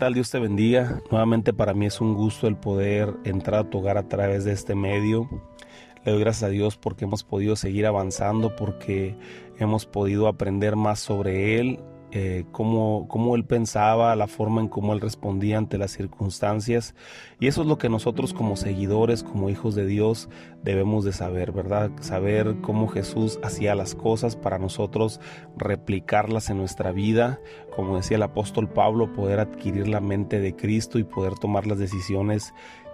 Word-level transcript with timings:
tal? 0.00 0.14
Dios 0.14 0.30
te 0.30 0.38
bendiga. 0.38 1.02
Nuevamente 1.10 1.52
para 1.52 1.74
mí 1.74 1.84
es 1.84 2.00
un 2.00 2.14
gusto 2.14 2.48
el 2.48 2.56
poder 2.56 3.14
entrar 3.24 3.60
a 3.60 3.70
tu 3.70 3.78
hogar 3.78 3.98
a 3.98 4.08
través 4.08 4.44
de 4.44 4.52
este 4.52 4.74
medio. 4.74 5.28
Le 6.06 6.12
doy 6.12 6.20
gracias 6.20 6.44
a 6.44 6.48
Dios 6.48 6.78
porque 6.78 7.04
hemos 7.04 7.22
podido 7.22 7.54
seguir 7.54 7.84
avanzando, 7.84 8.56
porque 8.56 9.14
hemos 9.58 9.84
podido 9.84 10.26
aprender 10.26 10.74
más 10.74 11.00
sobre 11.00 11.60
Él, 11.60 11.80
eh, 12.12 12.44
cómo, 12.50 13.06
cómo, 13.08 13.36
él 13.36 13.44
pensaba, 13.44 14.16
la 14.16 14.26
forma 14.26 14.60
en 14.60 14.68
cómo 14.68 14.92
él 14.92 15.00
respondía 15.00 15.58
ante 15.58 15.78
las 15.78 15.92
circunstancias. 15.92 16.94
Y 17.38 17.46
eso 17.46 17.62
es 17.62 17.68
lo 17.68 17.78
que 17.78 17.88
nosotros 17.88 18.34
como 18.34 18.56
seguidores, 18.56 19.22
como 19.22 19.48
hijos 19.48 19.74
de 19.74 19.86
Dios, 19.86 20.28
debemos 20.62 21.04
de 21.04 21.12
saber, 21.12 21.52
¿verdad? 21.52 21.90
Saber 22.00 22.56
cómo 22.62 22.88
Jesús 22.88 23.38
hacía 23.42 23.74
las 23.74 23.94
cosas 23.94 24.36
para 24.36 24.58
nosotros 24.58 25.20
replicarlas 25.56 26.50
en 26.50 26.58
nuestra 26.58 26.92
vida. 26.92 27.40
Como 27.74 27.96
decía 27.96 28.16
el 28.16 28.22
apóstol 28.22 28.68
Pablo, 28.68 29.12
poder 29.12 29.40
adquirir 29.40 29.88
la 29.88 30.00
mente 30.00 30.40
de 30.40 30.56
Cristo 30.56 30.98
y 30.98 31.04
poder 31.04 31.34
tomar 31.34 31.66
las 31.66 31.78
decisiones 31.78 32.52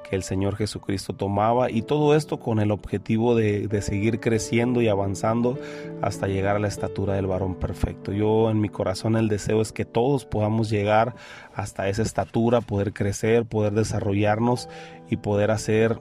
que 0.08 0.16
el 0.16 0.22
Señor 0.22 0.56
Jesucristo 0.56 1.12
tomaba 1.14 1.70
y 1.70 1.82
todo 1.82 2.14
esto 2.14 2.38
con 2.38 2.60
el 2.60 2.70
objetivo 2.70 3.34
de, 3.34 3.68
seguir 3.82 4.20
creciendo 4.20 4.80
y 4.80 4.88
avanzando 4.88 5.58
hasta 6.02 6.28
llegar 6.28 6.56
a 6.56 6.58
la 6.58 6.68
estatura 6.68 7.14
del 7.14 7.26
varón 7.26 7.56
perfecto. 7.56 8.12
Yo 8.12 8.50
en 8.50 8.60
mi 8.60 8.68
corazón 8.68 9.16
el 9.16 9.28
deseo 9.28 9.60
es 9.60 9.72
que 9.72 9.84
todos 9.84 10.24
podamos 10.24 10.70
llegar 10.70 11.14
hasta 11.54 11.88
esa 11.88 12.02
estatura, 12.02 12.60
poder 12.60 12.92
crecer, 12.92 13.44
poder 13.44 13.72
desarrollarnos 13.74 14.68
y 15.10 15.16
poder 15.16 15.50
hacer 15.50 16.00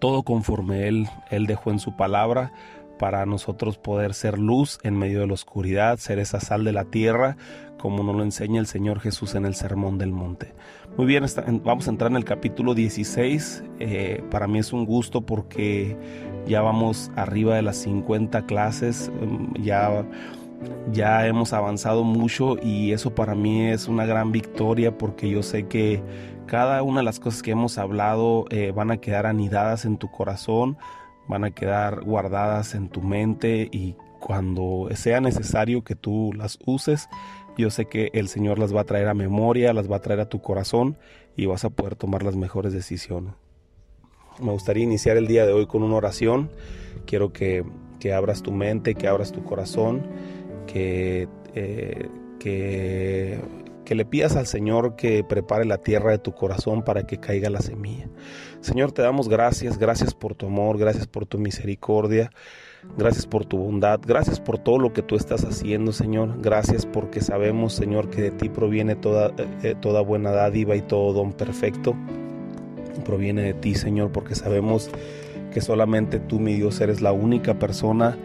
todo 0.00 0.22
conforme 0.22 0.86
Él, 0.86 1.08
Él 1.30 1.46
dejó 1.46 1.70
en 1.70 1.78
su 1.78 1.96
palabra 1.96 2.52
para 2.98 3.24
nosotros 3.26 3.78
poder 3.78 4.14
ser 4.14 4.38
luz 4.38 4.78
en 4.82 4.98
medio 4.98 5.20
de 5.20 5.26
la 5.26 5.34
oscuridad, 5.34 5.98
ser 5.98 6.18
esa 6.18 6.40
sal 6.40 6.64
de 6.64 6.72
la 6.72 6.84
tierra, 6.84 7.36
como 7.78 8.02
nos 8.02 8.16
lo 8.16 8.22
enseña 8.22 8.60
el 8.60 8.66
Señor 8.66 9.00
Jesús 9.00 9.34
en 9.34 9.46
el 9.46 9.54
Sermón 9.54 9.98
del 9.98 10.12
Monte. 10.12 10.52
Muy 10.96 11.06
bien, 11.06 11.24
vamos 11.64 11.86
a 11.86 11.90
entrar 11.90 12.10
en 12.10 12.16
el 12.16 12.24
capítulo 12.24 12.74
16. 12.74 13.62
Eh, 13.78 14.22
para 14.30 14.48
mí 14.48 14.58
es 14.58 14.72
un 14.72 14.84
gusto 14.84 15.20
porque 15.20 15.96
ya 16.46 16.60
vamos 16.60 17.10
arriba 17.14 17.54
de 17.54 17.62
las 17.62 17.76
50 17.76 18.46
clases, 18.46 19.10
mm, 19.20 19.62
ya, 19.62 20.04
ya 20.92 21.26
hemos 21.26 21.52
avanzado 21.52 22.02
mucho 22.02 22.56
y 22.60 22.92
eso 22.92 23.14
para 23.14 23.34
mí 23.34 23.68
es 23.68 23.86
una 23.86 24.06
gran 24.06 24.32
victoria 24.32 24.98
porque 24.98 25.30
yo 25.30 25.42
sé 25.42 25.68
que 25.68 26.02
cada 26.46 26.82
una 26.82 27.00
de 27.00 27.04
las 27.04 27.20
cosas 27.20 27.42
que 27.42 27.52
hemos 27.52 27.78
hablado 27.78 28.46
eh, 28.50 28.72
van 28.74 28.90
a 28.90 28.96
quedar 28.96 29.26
anidadas 29.26 29.84
en 29.84 29.98
tu 29.98 30.10
corazón, 30.10 30.78
van 31.28 31.44
a 31.44 31.50
quedar 31.50 32.02
guardadas 32.02 32.74
en 32.74 32.88
tu 32.88 33.02
mente 33.02 33.68
y 33.70 33.94
cuando 34.18 34.88
sea 34.94 35.20
necesario 35.20 35.84
que 35.84 35.94
tú 35.94 36.32
las 36.34 36.58
uses, 36.66 37.08
yo 37.56 37.70
sé 37.70 37.86
que 37.86 38.10
el 38.14 38.28
Señor 38.28 38.58
las 38.58 38.74
va 38.74 38.82
a 38.82 38.84
traer 38.84 39.08
a 39.08 39.14
memoria, 39.14 39.72
las 39.72 39.90
va 39.90 39.96
a 39.96 40.00
traer 40.00 40.20
a 40.20 40.28
tu 40.28 40.40
corazón 40.40 40.96
y 41.36 41.46
vas 41.46 41.64
a 41.64 41.70
poder 41.70 41.96
tomar 41.96 42.22
las 42.22 42.36
mejores 42.36 42.72
decisiones. 42.72 43.34
Me 44.40 44.52
gustaría 44.52 44.84
iniciar 44.84 45.16
el 45.16 45.26
día 45.26 45.44
de 45.44 45.52
hoy 45.52 45.66
con 45.66 45.82
una 45.82 45.96
oración. 45.96 46.50
Quiero 47.06 47.32
que, 47.32 47.64
abras 48.14 48.42
tu 48.42 48.52
mente, 48.52 48.94
que 48.94 49.08
abras 49.08 49.32
tu 49.32 49.42
corazón, 49.42 50.06
que, 50.66 51.28
eh, 51.54 52.08
que, 52.38 53.40
que 53.88 53.94
le 53.94 54.04
pidas 54.04 54.36
al 54.36 54.46
Señor 54.46 54.96
que 54.96 55.24
prepare 55.24 55.64
la 55.64 55.78
tierra 55.78 56.10
de 56.10 56.18
tu 56.18 56.34
corazón 56.34 56.82
para 56.82 57.06
que 57.06 57.16
caiga 57.16 57.48
la 57.48 57.62
semilla. 57.62 58.06
Señor, 58.60 58.92
te 58.92 59.00
damos 59.00 59.30
gracias, 59.30 59.78
gracias 59.78 60.12
por 60.12 60.34
tu 60.34 60.44
amor, 60.44 60.76
gracias 60.76 61.06
por 61.06 61.24
tu 61.24 61.38
misericordia, 61.38 62.30
gracias 62.98 63.24
por 63.26 63.46
tu 63.46 63.56
bondad, 63.56 63.98
gracias 64.06 64.40
por 64.40 64.58
todo 64.58 64.78
lo 64.78 64.92
que 64.92 65.00
tú 65.00 65.16
estás 65.16 65.42
haciendo, 65.46 65.92
Señor. 65.92 66.38
Gracias 66.42 66.84
porque 66.84 67.22
sabemos, 67.22 67.72
Señor, 67.72 68.10
que 68.10 68.20
de 68.20 68.30
ti 68.30 68.50
proviene 68.50 68.94
toda, 68.94 69.32
eh, 69.62 69.74
toda 69.80 70.02
buena 70.02 70.32
dádiva 70.32 70.76
y 70.76 70.82
todo 70.82 71.14
don 71.14 71.32
perfecto. 71.32 71.96
Proviene 73.06 73.40
de 73.40 73.54
ti, 73.54 73.74
Señor, 73.74 74.12
porque 74.12 74.34
sabemos 74.34 74.90
que 75.50 75.62
solamente 75.62 76.20
tú, 76.20 76.40
mi 76.40 76.52
Dios, 76.52 76.78
eres 76.82 77.00
la 77.00 77.12
única 77.12 77.58
persona 77.58 78.18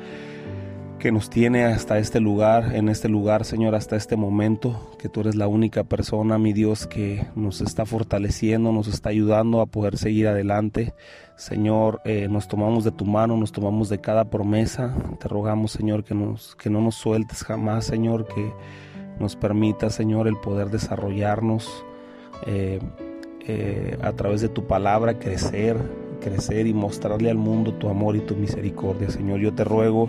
que 1.04 1.12
nos 1.12 1.30
tiene 1.30 1.66
hasta 1.66 2.00
este 2.00 2.22
lugar, 2.22 2.78
en 2.78 2.88
este 2.88 3.10
lugar, 3.10 3.44
Señor, 3.44 3.76
hasta 3.76 3.98
este 3.98 4.16
momento, 4.16 4.90
que 4.98 5.10
tú 5.10 5.20
eres 5.20 5.36
la 5.36 5.50
única 5.50 5.84
persona, 5.84 6.38
mi 6.38 6.54
Dios, 6.54 6.88
que 6.88 7.28
nos 7.36 7.60
está 7.60 7.86
fortaleciendo, 7.86 8.72
nos 8.72 8.88
está 8.88 9.10
ayudando 9.10 9.60
a 9.60 9.66
poder 9.66 9.98
seguir 9.98 10.30
adelante. 10.30 10.94
Señor, 11.36 12.00
eh, 12.06 12.30
nos 12.30 12.48
tomamos 12.48 12.86
de 12.86 12.92
tu 12.92 13.04
mano, 13.04 13.36
nos 13.36 13.52
tomamos 13.52 13.90
de 13.90 14.00
cada 14.00 14.30
promesa. 14.30 14.96
Te 15.20 15.28
rogamos, 15.28 15.74
Señor, 15.74 16.06
que, 16.06 16.16
nos, 16.16 16.56
que 16.56 16.70
no 16.70 16.80
nos 16.80 16.96
sueltes 16.96 17.44
jamás, 17.44 17.84
Señor, 17.84 18.26
que 18.26 18.54
nos 19.20 19.36
permita, 19.36 19.90
Señor, 19.90 20.30
el 20.30 20.38
poder 20.38 20.70
desarrollarnos 20.70 21.84
eh, 22.48 22.80
eh, 23.46 23.98
a 24.02 24.14
través 24.14 24.40
de 24.40 24.48
tu 24.48 24.68
palabra, 24.68 25.20
crecer, 25.20 25.76
crecer 26.22 26.66
y 26.66 26.74
mostrarle 26.74 27.30
al 27.30 27.38
mundo 27.38 27.74
tu 27.74 27.90
amor 27.90 28.16
y 28.16 28.22
tu 28.22 28.38
misericordia. 28.38 29.10
Señor, 29.10 29.42
yo 29.42 29.54
te 29.54 29.66
ruego 29.66 30.08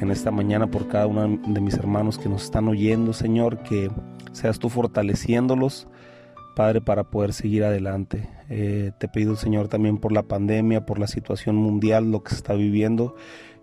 en 0.00 0.10
esta 0.10 0.30
mañana 0.30 0.66
por 0.66 0.88
cada 0.88 1.06
uno 1.06 1.38
de 1.46 1.60
mis 1.60 1.74
hermanos 1.74 2.18
que 2.18 2.28
nos 2.28 2.44
están 2.44 2.68
oyendo, 2.68 3.12
Señor, 3.12 3.62
que 3.62 3.90
seas 4.32 4.58
tú 4.58 4.68
fortaleciéndolos, 4.68 5.88
Padre, 6.54 6.80
para 6.80 7.04
poder 7.04 7.32
seguir 7.32 7.64
adelante. 7.64 8.28
Eh, 8.48 8.92
te 8.98 9.08
pido, 9.08 9.36
Señor, 9.36 9.68
también 9.68 9.98
por 9.98 10.12
la 10.12 10.22
pandemia, 10.22 10.86
por 10.86 10.98
la 10.98 11.06
situación 11.06 11.56
mundial, 11.56 12.10
lo 12.10 12.22
que 12.22 12.30
se 12.30 12.36
está 12.36 12.54
viviendo. 12.54 13.16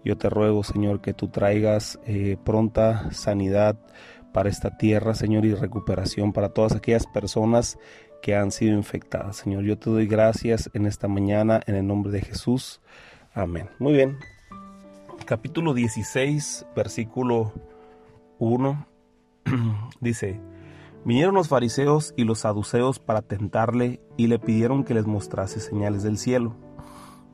Yo 0.03 0.17
te 0.17 0.29
ruego, 0.29 0.63
Señor, 0.63 1.01
que 1.01 1.13
tú 1.13 1.29
traigas 1.29 1.99
eh, 2.05 2.37
pronta 2.43 3.11
sanidad 3.11 3.79
para 4.33 4.49
esta 4.49 4.77
tierra, 4.77 5.13
Señor, 5.15 5.45
y 5.45 5.53
recuperación 5.53 6.33
para 6.33 6.49
todas 6.49 6.75
aquellas 6.75 7.07
personas 7.07 7.77
que 8.21 8.35
han 8.35 8.51
sido 8.51 8.75
infectadas. 8.75 9.37
Señor, 9.37 9.63
yo 9.63 9.77
te 9.77 9.89
doy 9.89 10.07
gracias 10.07 10.69
en 10.73 10.85
esta 10.85 11.07
mañana, 11.07 11.61
en 11.67 11.75
el 11.75 11.85
nombre 11.85 12.11
de 12.11 12.21
Jesús. 12.21 12.81
Amén. 13.33 13.69
Muy 13.79 13.93
bien, 13.93 14.17
capítulo 15.25 15.73
16, 15.73 16.65
versículo 16.75 17.53
1, 18.39 18.85
dice, 20.01 20.41
vinieron 21.05 21.35
los 21.35 21.47
fariseos 21.47 22.13
y 22.17 22.23
los 22.25 22.39
saduceos 22.39 22.99
para 22.99 23.21
tentarle 23.21 24.01
y 24.17 24.27
le 24.27 24.39
pidieron 24.39 24.83
que 24.83 24.93
les 24.93 25.05
mostrase 25.05 25.59
señales 25.59 26.03
del 26.03 26.17
cielo. 26.17 26.55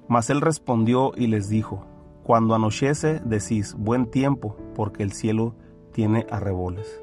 Mas 0.07 0.29
él 0.29 0.41
respondió 0.41 1.13
y 1.15 1.27
les 1.27 1.49
dijo, 1.49 1.85
cuando 2.23 2.53
anochece 2.53 3.21
decís 3.25 3.75
buen 3.77 4.05
tiempo, 4.09 4.55
porque 4.75 5.03
el 5.03 5.11
cielo 5.11 5.55
tiene 5.91 6.27
arreboles. 6.29 7.01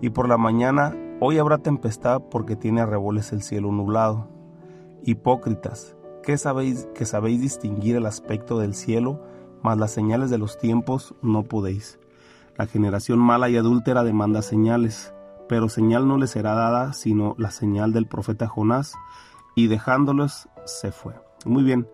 Y 0.00 0.10
por 0.10 0.28
la 0.28 0.36
mañana, 0.36 0.94
hoy 1.20 1.38
habrá 1.38 1.58
tempestad 1.58 2.22
porque 2.30 2.56
tiene 2.56 2.82
arreboles 2.82 3.32
el 3.32 3.42
cielo 3.42 3.72
nublado. 3.72 4.28
Hipócritas, 5.04 5.96
¿qué 6.22 6.36
sabéis 6.36 6.88
que 6.94 7.06
sabéis 7.06 7.40
distinguir 7.40 7.96
el 7.96 8.06
aspecto 8.06 8.58
del 8.58 8.74
cielo? 8.74 9.22
Mas 9.62 9.78
las 9.78 9.92
señales 9.92 10.30
de 10.30 10.38
los 10.38 10.58
tiempos 10.58 11.14
no 11.22 11.44
podéis. 11.44 11.98
La 12.56 12.66
generación 12.66 13.18
mala 13.18 13.48
y 13.48 13.56
adúltera 13.56 14.02
demanda 14.04 14.42
señales, 14.42 15.14
pero 15.48 15.68
señal 15.68 16.08
no 16.08 16.18
le 16.18 16.26
será 16.26 16.54
dada 16.54 16.92
sino 16.92 17.34
la 17.38 17.50
señal 17.50 17.92
del 17.92 18.06
profeta 18.06 18.48
Jonás, 18.48 18.94
y 19.54 19.66
dejándolos 19.66 20.48
se 20.64 20.92
fue. 20.92 21.14
Muy 21.44 21.62
bien. 21.62 21.88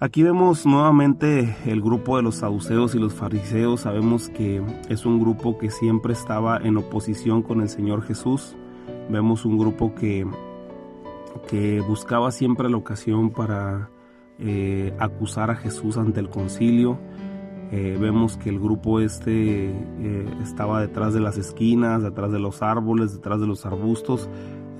Aquí 0.00 0.22
vemos 0.22 0.64
nuevamente 0.64 1.56
el 1.66 1.82
grupo 1.82 2.16
de 2.16 2.22
los 2.22 2.36
saduceos 2.36 2.94
y 2.94 3.00
los 3.00 3.14
fariseos. 3.14 3.80
Sabemos 3.80 4.28
que 4.28 4.62
es 4.88 5.04
un 5.04 5.18
grupo 5.18 5.58
que 5.58 5.70
siempre 5.70 6.12
estaba 6.12 6.56
en 6.58 6.76
oposición 6.76 7.42
con 7.42 7.62
el 7.62 7.68
Señor 7.68 8.02
Jesús. 8.02 8.54
Vemos 9.10 9.44
un 9.44 9.58
grupo 9.58 9.94
que, 9.96 10.24
que 11.48 11.80
buscaba 11.80 12.30
siempre 12.30 12.70
la 12.70 12.76
ocasión 12.76 13.30
para 13.30 13.90
eh, 14.40 14.94
acusar 14.98 15.50
a 15.50 15.56
Jesús 15.56 15.96
ante 15.96 16.20
el 16.20 16.28
concilio. 16.28 16.98
Eh, 17.70 17.98
vemos 18.00 18.36
que 18.36 18.48
el 18.48 18.58
grupo 18.58 19.00
este 19.00 19.70
eh, 19.70 20.26
estaba 20.42 20.80
detrás 20.80 21.12
de 21.12 21.20
las 21.20 21.36
esquinas, 21.36 22.02
detrás 22.02 22.32
de 22.32 22.38
los 22.38 22.62
árboles, 22.62 23.12
detrás 23.12 23.40
de 23.40 23.46
los 23.46 23.66
arbustos, 23.66 24.28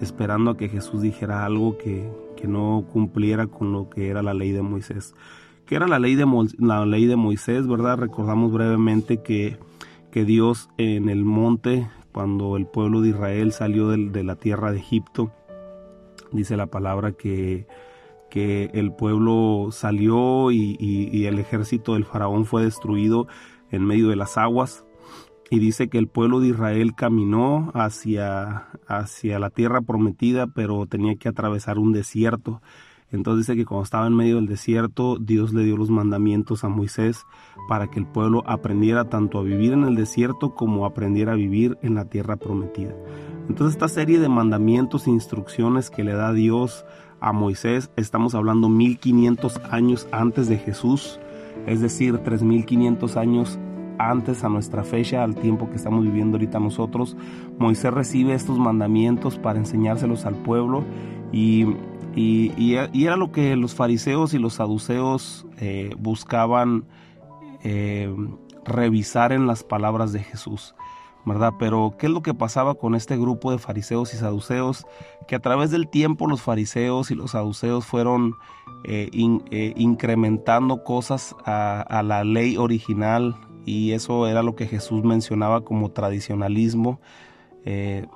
esperando 0.00 0.52
a 0.52 0.56
que 0.56 0.68
Jesús 0.68 1.02
dijera 1.02 1.44
algo 1.44 1.76
que, 1.76 2.10
que 2.36 2.48
no 2.48 2.84
cumpliera 2.90 3.46
con 3.46 3.72
lo 3.72 3.90
que 3.90 4.08
era 4.08 4.22
la 4.22 4.32
ley 4.32 4.52
de 4.52 4.62
Moisés. 4.62 5.14
¿Qué 5.66 5.74
era 5.74 5.86
la 5.86 5.98
ley 5.98 6.14
de, 6.14 6.24
la 6.58 6.86
ley 6.86 7.06
de 7.06 7.16
Moisés? 7.16 7.66
¿Verdad? 7.66 7.98
Recordamos 7.98 8.52
brevemente 8.52 9.22
que, 9.22 9.58
que 10.10 10.24
Dios 10.24 10.70
en 10.78 11.10
el 11.10 11.24
monte, 11.24 11.88
cuando 12.12 12.56
el 12.56 12.66
pueblo 12.66 13.02
de 13.02 13.10
Israel 13.10 13.52
salió 13.52 13.88
de 13.88 14.24
la 14.24 14.36
tierra 14.36 14.72
de 14.72 14.78
Egipto, 14.78 15.30
dice 16.32 16.56
la 16.56 16.66
palabra 16.66 17.12
que 17.12 17.66
que 18.30 18.70
el 18.74 18.92
pueblo 18.92 19.68
salió 19.70 20.50
y, 20.50 21.26
el 21.26 21.38
ejército 21.38 21.94
del 21.94 22.04
faraón 22.04 22.44
fue 22.44 22.64
destruido 22.64 23.26
en 23.70 23.84
medio 23.84 24.08
de 24.08 24.16
las 24.16 24.38
aguas. 24.38 24.84
Y 25.50 25.60
dice 25.60 25.88
que 25.88 25.98
el 25.98 26.08
pueblo 26.08 26.40
de 26.40 26.48
Israel 26.48 26.94
caminó 26.94 27.70
hacia, 27.74 28.68
hacia 28.86 29.38
la 29.38 29.50
tierra 29.50 29.80
prometida, 29.80 30.46
pero 30.46 30.86
tenía 30.86 31.16
que 31.16 31.28
atravesar 31.28 31.78
un 31.78 31.92
desierto. 31.92 32.60
Entonces 33.10 33.46
dice 33.46 33.56
que 33.56 33.64
cuando 33.64 33.84
estaba 33.84 34.06
en 34.06 34.14
medio 34.14 34.36
del 34.36 34.46
desierto, 34.46 35.16
Dios 35.18 35.54
le 35.54 35.64
dio 35.64 35.78
los 35.78 35.88
mandamientos 35.88 36.64
a 36.64 36.68
Moisés 36.68 37.24
para 37.66 37.88
que 37.88 37.98
el 37.98 38.06
pueblo 38.06 38.42
aprendiera 38.46 39.08
tanto 39.08 39.38
a 39.38 39.42
vivir 39.42 39.72
en 39.72 39.84
el 39.84 39.94
desierto 39.94 40.54
como 40.54 40.84
aprendiera 40.84 41.32
a 41.32 41.36
vivir 41.36 41.78
en 41.82 41.94
la 41.94 42.04
tierra 42.04 42.36
prometida. 42.36 42.94
Entonces 43.48 43.76
esta 43.76 43.88
serie 43.88 44.18
de 44.18 44.28
mandamientos 44.28 45.06
e 45.06 45.10
instrucciones 45.10 45.88
que 45.88 46.04
le 46.04 46.12
da 46.12 46.34
Dios 46.34 46.84
a 47.20 47.32
Moisés, 47.32 47.90
estamos 47.96 48.34
hablando 48.34 48.68
1500 48.68 49.60
años 49.70 50.08
antes 50.12 50.48
de 50.48 50.58
Jesús, 50.58 51.20
es 51.66 51.80
decir, 51.80 52.18
3500 52.18 53.16
años 53.16 53.58
antes 53.98 54.44
a 54.44 54.48
nuestra 54.48 54.84
fecha, 54.84 55.24
al 55.24 55.34
tiempo 55.34 55.68
que 55.68 55.76
estamos 55.76 56.04
viviendo 56.04 56.36
ahorita 56.36 56.60
nosotros, 56.60 57.16
Moisés 57.58 57.92
recibe 57.92 58.34
estos 58.34 58.58
mandamientos 58.58 59.38
para 59.38 59.58
enseñárselos 59.58 60.24
al 60.24 60.36
pueblo 60.36 60.84
y, 61.32 61.66
y, 62.14 62.74
era 62.74 63.16
lo 63.16 63.32
que 63.32 63.56
los 63.56 63.74
fariseos 63.74 64.34
y 64.34 64.38
los 64.38 64.54
saduceos 64.54 65.46
eh, 65.58 65.90
buscaban 65.98 66.84
eh, 67.64 68.14
revisar 68.64 69.32
en 69.32 69.46
las 69.46 69.64
palabras 69.64 70.12
de 70.12 70.20
Jesús. 70.20 70.74
¿Verdad? 71.28 71.52
Pero 71.58 71.94
¿qué 71.98 72.06
es 72.06 72.12
lo 72.12 72.22
que 72.22 72.34
pasaba 72.34 72.74
con 72.74 72.94
este 72.94 73.16
grupo 73.16 73.52
de 73.52 73.58
fariseos 73.58 74.14
y 74.14 74.16
saduceos? 74.16 74.86
Que 75.26 75.36
a 75.36 75.40
través 75.40 75.70
del 75.70 75.88
tiempo 75.88 76.26
los 76.26 76.42
fariseos 76.42 77.10
y 77.10 77.14
los 77.14 77.32
saduceos 77.32 77.86
fueron 77.86 78.34
eh, 78.84 79.10
incrementando 79.76 80.82
cosas 80.84 81.36
a, 81.44 82.02
la 82.04 82.24
ley 82.24 82.56
original 82.56 83.36
y 83.64 83.92
eso 83.92 84.26
era 84.26 84.42
lo 84.42 84.54
que 84.56 84.66
Jesús 84.66 85.04
mencionaba 85.04 85.60
como 85.62 85.90
tradicionalismo. 85.90 87.00
Eh, 87.64 88.06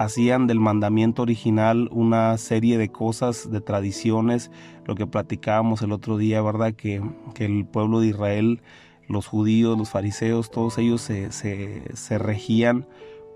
hacían 0.00 0.46
del 0.46 0.58
mandamiento 0.58 1.20
original 1.20 1.90
una 1.92 2.38
serie 2.38 2.78
de 2.78 2.88
cosas, 2.88 3.50
de 3.50 3.60
tradiciones, 3.60 4.50
lo 4.86 4.94
que 4.94 5.06
platicábamos 5.06 5.82
el 5.82 5.92
otro 5.92 6.16
día, 6.16 6.40
¿verdad? 6.40 6.72
Que, 6.72 7.02
el 7.36 7.66
pueblo 7.66 8.00
de 8.00 8.08
Israel, 8.08 8.62
los 9.10 9.26
judíos, 9.26 9.76
los 9.76 9.90
fariseos, 9.90 10.50
todos 10.50 10.78
ellos 10.78 11.00
se, 11.00 11.32
se, 11.32 12.18
regían 12.18 12.86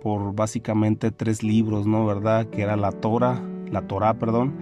por 0.02 0.34
básicamente 0.34 1.10
tres 1.10 1.42
libros, 1.42 1.86
¿no? 1.86 2.06
¿Verdad? 2.06 2.46
Que 2.46 2.62
era 2.62 2.76
la 2.76 2.92
Torah, 2.92 3.42
la 3.70 3.82
Torah, 3.82 4.14
perdón, 4.14 4.54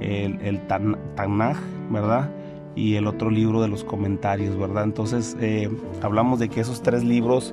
el, 0.00 0.40
el 0.42 0.66
Tanaj, 0.66 1.58
¿verdad? 1.90 2.30
y 2.78 2.94
el 2.94 3.08
otro 3.08 3.30
libro 3.30 3.60
de 3.60 3.66
los 3.66 3.82
comentarios, 3.82 4.56
¿verdad? 4.56 4.84
Entonces 4.84 5.36
eh, 5.40 5.68
hablamos 6.00 6.38
de 6.38 6.48
que 6.48 6.60
esos 6.60 6.80
tres 6.80 7.02
libros, 7.02 7.52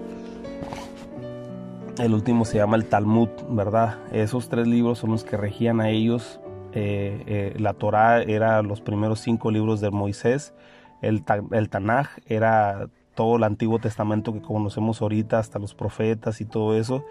el 1.97 2.13
último 2.13 2.45
se 2.45 2.57
llama 2.57 2.75
el 2.77 2.85
Talmud, 2.85 3.29
¿verdad? 3.49 3.97
Esos 4.11 4.49
tres 4.49 4.67
libros 4.67 4.99
son 4.99 5.11
los 5.11 5.23
que 5.23 5.35
regían 5.35 5.81
a 5.81 5.89
ellos. 5.89 6.39
Eh, 6.73 7.23
eh, 7.25 7.55
la 7.57 7.73
Torah 7.73 8.21
era 8.21 8.61
los 8.61 8.81
primeros 8.81 9.19
cinco 9.19 9.49
libros 9.49 9.81
de 9.81 9.89
Moisés, 9.89 10.53
el, 11.01 11.23
el 11.51 11.69
Tanaj 11.69 12.09
era 12.27 12.89
todo 13.15 13.37
el 13.37 13.43
Antiguo 13.43 13.79
Testamento 13.79 14.33
que 14.33 14.41
conocemos 14.41 15.01
ahorita, 15.01 15.39
hasta 15.39 15.59
los 15.59 15.73
profetas 15.73 16.41
y 16.41 16.45
todo 16.45 16.75
eso, 16.75 17.03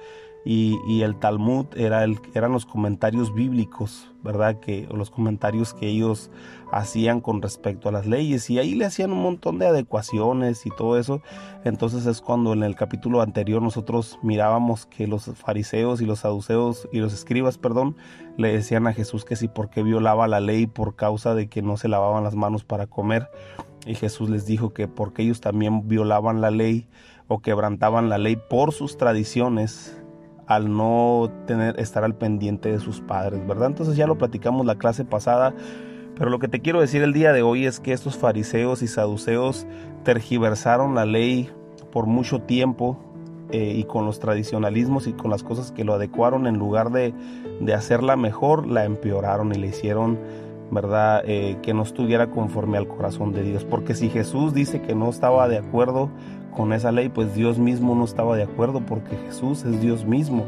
y, 0.46 1.02
el 1.02 1.17
Talmud 1.17 1.67
era 1.75 2.05
eran 2.35 2.52
los 2.52 2.67
comentarios 2.67 3.32
bíblicos, 3.32 4.12
¿verdad? 4.23 4.61
Que, 4.61 4.87
los 4.93 5.11
comentarios 5.11 5.73
que 5.73 5.88
ellos 5.88 6.31
hacían 6.70 7.20
con 7.20 7.41
respecto 7.41 7.88
a 7.88 7.93
las 7.93 8.06
leyes 8.06 8.50
y 8.50 8.58
ahí 8.58 8.75
le 8.75 8.85
hacían 8.85 9.12
un 9.12 9.23
montón 9.23 9.58
de 9.58 9.67
adecuaciones 9.67 10.67
y 10.67 10.70
todo 10.70 10.99
eso. 10.99 11.23
Entonces 11.64 12.05
es 12.05 12.20
cuando 12.20 12.52
en 12.52 12.62
el 12.62 12.76
capítulo 12.76 13.23
anterior 13.23 13.62
nosotros 13.62 14.19
mirábamos 14.23 14.85
que 14.85 15.06
los 15.06 15.25
fariseos 15.35 16.02
y 16.02 16.06
los 16.06 16.20
saduceos 16.20 16.88
y 16.93 16.99
los 16.99 17.14
escribas, 17.14 17.56
perdón, 17.56 17.97
le 18.37 18.52
decían 18.52 18.87
a 18.87 18.93
Jesús 18.93 19.25
que 19.25 19.37
si 19.37 19.49
por 19.49 19.70
qué 19.70 19.82
violaba 19.82 20.29
la 20.29 20.40
ley 20.40 20.67
por 20.67 20.94
causa 20.94 21.35
de 21.35 21.49
que 21.49 21.62
no 21.62 21.79
se 21.79 21.88
lavaban 21.88 22.25
las 22.25 22.35
manos 22.35 22.64
para 22.64 22.87
comer. 22.87 23.31
Y 23.87 23.94
Jesús 23.94 24.29
les 24.29 24.44
dijo 24.44 24.75
que 24.75 24.88
porque 24.88 25.23
ellos 25.23 25.40
también 25.40 25.88
violaban 25.88 26.40
la 26.40 26.50
ley 26.50 26.87
o 27.29 27.40
quebrantaban 27.40 28.08
la 28.08 28.19
ley 28.19 28.37
por 28.37 28.73
sus 28.73 28.97
tradiciones, 28.97 30.00
al 30.46 30.75
no 30.75 31.31
tener, 31.46 31.79
estar 31.81 32.05
al 32.05 32.14
pendiente 32.14 32.70
de 32.70 32.79
sus 32.79 33.00
padres, 33.00 33.46
¿verdad? 33.46 33.69
Entonces 33.69 33.96
ya 33.96 34.06
lo 34.06 34.19
platicamos 34.19 34.67
la 34.67 34.76
clase 34.76 35.05
pasada, 35.05 35.55
pero 36.17 36.31
lo 36.31 36.38
que 36.38 36.49
te 36.49 36.61
quiero 36.61 36.81
decir 36.81 37.02
el 37.02 37.12
día 37.12 37.32
de 37.32 37.43
hoy 37.43 37.67
es 37.67 37.81
que 37.81 37.93
estos 37.93 38.17
fariseos 38.17 38.82
y 38.82 38.88
saduceos 38.88 39.67
tergiversaron 40.05 40.94
la 40.94 41.06
ley 41.06 41.50
por 41.93 42.06
mucho 42.06 42.41
tiempo 42.41 42.99
eh, 43.50 43.75
y 43.76 43.85
con 43.85 44.05
los 44.05 44.20
tradicionalismos 44.20 45.06
y 45.06 45.12
con 45.12 45.31
las 45.31 45.43
cosas 45.43 45.70
que 45.73 45.85
lo 45.85 45.94
adecuaron, 45.94 46.47
en 46.47 46.58
lugar 46.58 46.90
de, 46.90 47.14
de 47.61 47.75
hacerla 47.75 48.17
mejor, 48.17 48.67
la 48.67 48.85
empeoraron 48.85 49.52
y 49.55 49.58
le 49.58 49.69
hicieron, 49.69 50.19
¿verdad? 50.70 51.23
Eh, 51.26 51.58
que 51.62 51.75
no 51.75 51.82
estuviera 51.82 52.31
conforme 52.31 52.79
al 52.79 52.88
corazón 52.88 53.32
de 53.32 53.43
Dios. 53.43 53.64
Porque 53.64 53.94
si 53.94 54.08
Jesús 54.08 54.55
dice 54.55 54.82
que 54.82 54.94
no 54.94 55.08
estaba 55.08 55.47
de 55.49 55.58
acuerdo 55.58 56.11
con 56.54 56.72
esa 56.72 56.92
ley, 56.92 57.08
pues 57.08 57.34
Dios 57.34 57.58
mismo 57.58 57.94
no 57.94 58.04
estaba 58.04 58.36
de 58.36 58.44
acuerdo 58.44 58.80
porque 58.80 59.16
Jesús 59.16 59.64
es 59.64 59.80
Dios 59.80 60.04
mismo. 60.04 60.46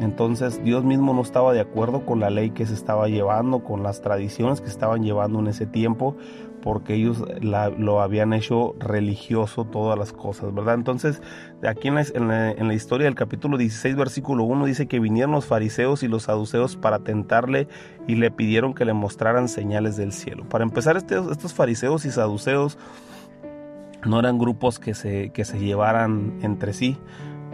Entonces 0.00 0.62
Dios 0.62 0.84
mismo 0.84 1.12
no 1.12 1.22
estaba 1.22 1.52
de 1.52 1.60
acuerdo 1.60 2.06
con 2.06 2.20
la 2.20 2.30
ley 2.30 2.50
que 2.50 2.66
se 2.66 2.74
estaba 2.74 3.08
llevando, 3.08 3.64
con 3.64 3.82
las 3.82 4.00
tradiciones 4.00 4.60
que 4.60 4.68
estaban 4.68 5.02
llevando 5.02 5.40
en 5.40 5.48
ese 5.48 5.66
tiempo, 5.66 6.16
porque 6.62 6.94
ellos 6.94 7.24
lo 7.40 8.00
habían 8.00 8.32
hecho 8.32 8.74
religioso 8.78 9.64
todas 9.64 9.98
las 9.98 10.12
cosas, 10.12 10.54
¿verdad? 10.54 10.74
Entonces, 10.74 11.20
aquí 11.66 11.88
en 11.88 12.28
la, 12.28 12.74
historia 12.74 13.06
del 13.06 13.14
capítulo 13.16 13.56
16, 13.56 13.96
versículo 13.96 14.44
1, 14.44 14.66
dice 14.66 14.86
que 14.86 15.00
vinieron 15.00 15.32
los 15.32 15.46
fariseos 15.46 16.02
y 16.04 16.08
los 16.08 16.24
saduceos 16.24 16.76
para 16.76 17.00
tentarle 17.00 17.68
y 18.06 18.14
le 18.14 18.30
pidieron 18.30 18.74
que 18.74 18.84
le 18.84 18.92
mostraran 18.92 19.48
señales 19.48 19.96
del 19.96 20.12
cielo. 20.12 20.48
Para 20.48 20.62
empezar, 20.64 20.96
estos, 20.96 21.30
estos 21.32 21.54
fariseos 21.54 22.04
y 22.04 22.10
saduceos 22.10 22.78
no 24.04 24.20
eran 24.20 24.38
grupos 24.38 24.78
que 24.78 24.94
se, 24.94 25.30
que 25.30 25.44
se 25.44 25.58
llevaran 25.58 26.38
entre 26.42 26.72
sí, 26.72 26.98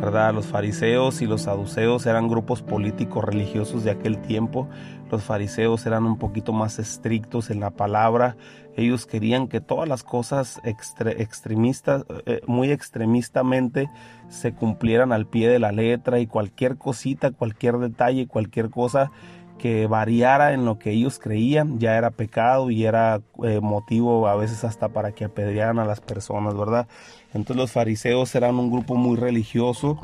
¿verdad? 0.00 0.34
Los 0.34 0.46
fariseos 0.46 1.22
y 1.22 1.26
los 1.26 1.42
saduceos 1.42 2.06
eran 2.06 2.28
grupos 2.28 2.62
políticos 2.62 3.24
religiosos 3.24 3.84
de 3.84 3.92
aquel 3.92 4.18
tiempo. 4.18 4.68
Los 5.10 5.22
fariseos 5.22 5.86
eran 5.86 6.04
un 6.04 6.18
poquito 6.18 6.52
más 6.52 6.78
estrictos 6.78 7.50
en 7.50 7.60
la 7.60 7.70
palabra. 7.70 8.36
Ellos 8.76 9.06
querían 9.06 9.46
que 9.46 9.60
todas 9.60 9.88
las 9.88 10.02
cosas 10.02 10.60
extremistas, 10.64 12.04
eh, 12.26 12.40
muy 12.46 12.72
extremistamente, 12.72 13.88
se 14.28 14.52
cumplieran 14.52 15.12
al 15.12 15.26
pie 15.26 15.48
de 15.48 15.60
la 15.60 15.70
letra 15.70 16.18
y 16.18 16.26
cualquier 16.26 16.76
cosita, 16.76 17.30
cualquier 17.30 17.78
detalle, 17.78 18.26
cualquier 18.26 18.70
cosa 18.70 19.12
que 19.58 19.86
variara 19.86 20.52
en 20.52 20.64
lo 20.64 20.78
que 20.78 20.90
ellos 20.90 21.18
creían 21.18 21.78
ya 21.78 21.96
era 21.96 22.10
pecado 22.10 22.70
y 22.70 22.84
era 22.84 23.22
eh, 23.42 23.60
motivo 23.60 24.26
a 24.28 24.36
veces 24.36 24.64
hasta 24.64 24.88
para 24.88 25.12
que 25.12 25.24
apedrearan 25.24 25.78
a 25.78 25.84
las 25.84 26.00
personas, 26.00 26.56
¿verdad? 26.56 26.86
Entonces 27.32 27.56
los 27.56 27.72
fariseos 27.72 28.34
eran 28.34 28.56
un 28.56 28.70
grupo 28.70 28.96
muy 28.96 29.16
religioso 29.16 29.98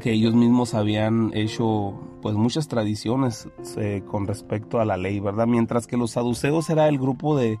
que 0.00 0.12
ellos 0.12 0.34
mismos 0.34 0.74
habían 0.74 1.32
hecho 1.34 2.00
pues 2.22 2.34
muchas 2.34 2.68
tradiciones 2.68 3.48
eh, 3.76 4.02
con 4.06 4.26
respecto 4.26 4.80
a 4.80 4.84
la 4.84 4.96
ley, 4.96 5.20
¿verdad? 5.20 5.46
Mientras 5.46 5.86
que 5.86 5.96
los 5.96 6.12
saduceos 6.12 6.70
era 6.70 6.88
el 6.88 6.98
grupo 6.98 7.36
de, 7.36 7.58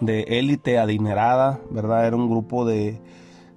de 0.00 0.22
élite 0.22 0.78
adinerada, 0.78 1.60
¿verdad? 1.70 2.06
Era 2.06 2.16
un 2.16 2.28
grupo 2.28 2.64
de, 2.64 3.00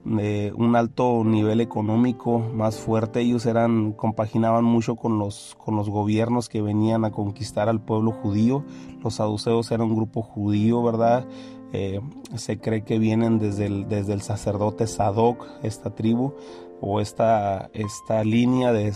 de 0.06 0.54
un 0.56 0.76
alto 0.76 1.24
nivel 1.26 1.62
económico 1.62 2.40
más 2.40 2.78
fuerte. 2.78 3.22
Ellos 3.22 3.46
eran, 3.46 3.92
compaginaban 3.92 4.64
mucho 4.64 4.96
con 4.96 5.18
los, 5.18 5.58
con 5.58 5.76
los 5.76 5.90
gobiernos 5.90 6.48
que 6.48 6.62
venían 6.62 7.06
a 7.06 7.12
conquistar 7.12 7.68
al 7.70 7.82
pueblo 7.82 8.12
judío. 8.12 8.64
Los 9.04 9.16
saduceos 9.16 9.72
eran 9.72 9.88
un 9.88 9.96
grupo 9.96 10.22
judío, 10.22 10.84
¿verdad? 10.84 11.28
Eh, 11.74 12.00
se 12.36 12.60
cree 12.60 12.84
que 12.84 13.00
vienen 13.00 13.40
desde 13.40 13.66
el, 13.66 13.90
desde 13.90 14.14
el 14.14 14.22
sacerdote 14.22 14.86
Sadoc, 14.88 15.46
esta 15.64 15.90
tribu, 15.96 16.34
o 16.82 17.02
esta, 17.02 17.70
esta 17.74 18.24
línea 18.24 18.72
de, 18.72 18.94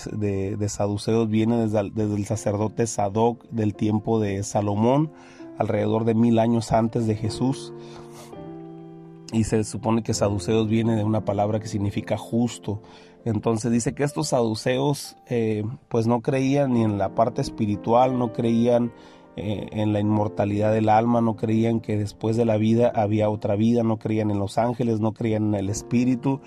de, 0.58 0.70
saduceos 0.70 1.28
viene 1.28 1.58
desde, 1.58 1.90
desde 1.90 2.16
el 2.16 2.26
sacerdote 2.26 2.86
Sadoc 2.86 3.44
del 3.50 3.74
tiempo 3.74 4.20
de 4.20 4.44
Salomón, 4.44 5.12
alrededor 5.58 6.06
de 6.06 6.14
mil 6.14 6.40
años 6.40 6.72
antes 6.72 7.08
de 7.08 7.16
Jesús 7.16 7.74
y 9.32 9.44
se 9.44 9.64
supone 9.64 10.04
que 10.04 10.14
saduceos 10.14 10.68
viene 10.68 10.96
de 10.96 11.04
una 11.04 11.26
palabra 11.26 11.60
que 11.60 11.68
significa 11.68 12.18
justo. 12.18 12.82
Entonces 13.26 13.72
dice 13.72 13.94
que 13.94 14.04
estos 14.04 14.30
saduceos 14.30 15.18
eh, 15.28 15.64
pues 15.90 16.08
no 16.08 16.22
creían 16.22 16.74
ni 16.74 16.84
en 16.84 16.98
la 16.98 17.16
parte 17.16 17.42
espiritual, 17.42 18.18
no 18.18 18.34
creían 18.34 18.92
eh, 19.36 19.68
en 19.72 19.94
la 19.94 20.00
inmortalidad 20.00 20.74
del 20.74 20.90
alma, 20.90 21.22
no 21.22 21.36
creían 21.36 21.80
que 21.80 21.98
después 21.98 22.38
de 22.38 22.46
la 22.46 22.58
vida 22.58 22.92
había 22.96 23.30
otra 23.30 23.56
vida, 23.56 23.84
no 23.84 23.98
creían 23.98 24.32
en 24.32 24.40
los 24.40 24.58
ángeles, 24.58 25.00
no 25.00 25.14
creían 25.14 25.54
en 25.54 25.56
el 25.56 25.70
espíritu. 25.70 26.42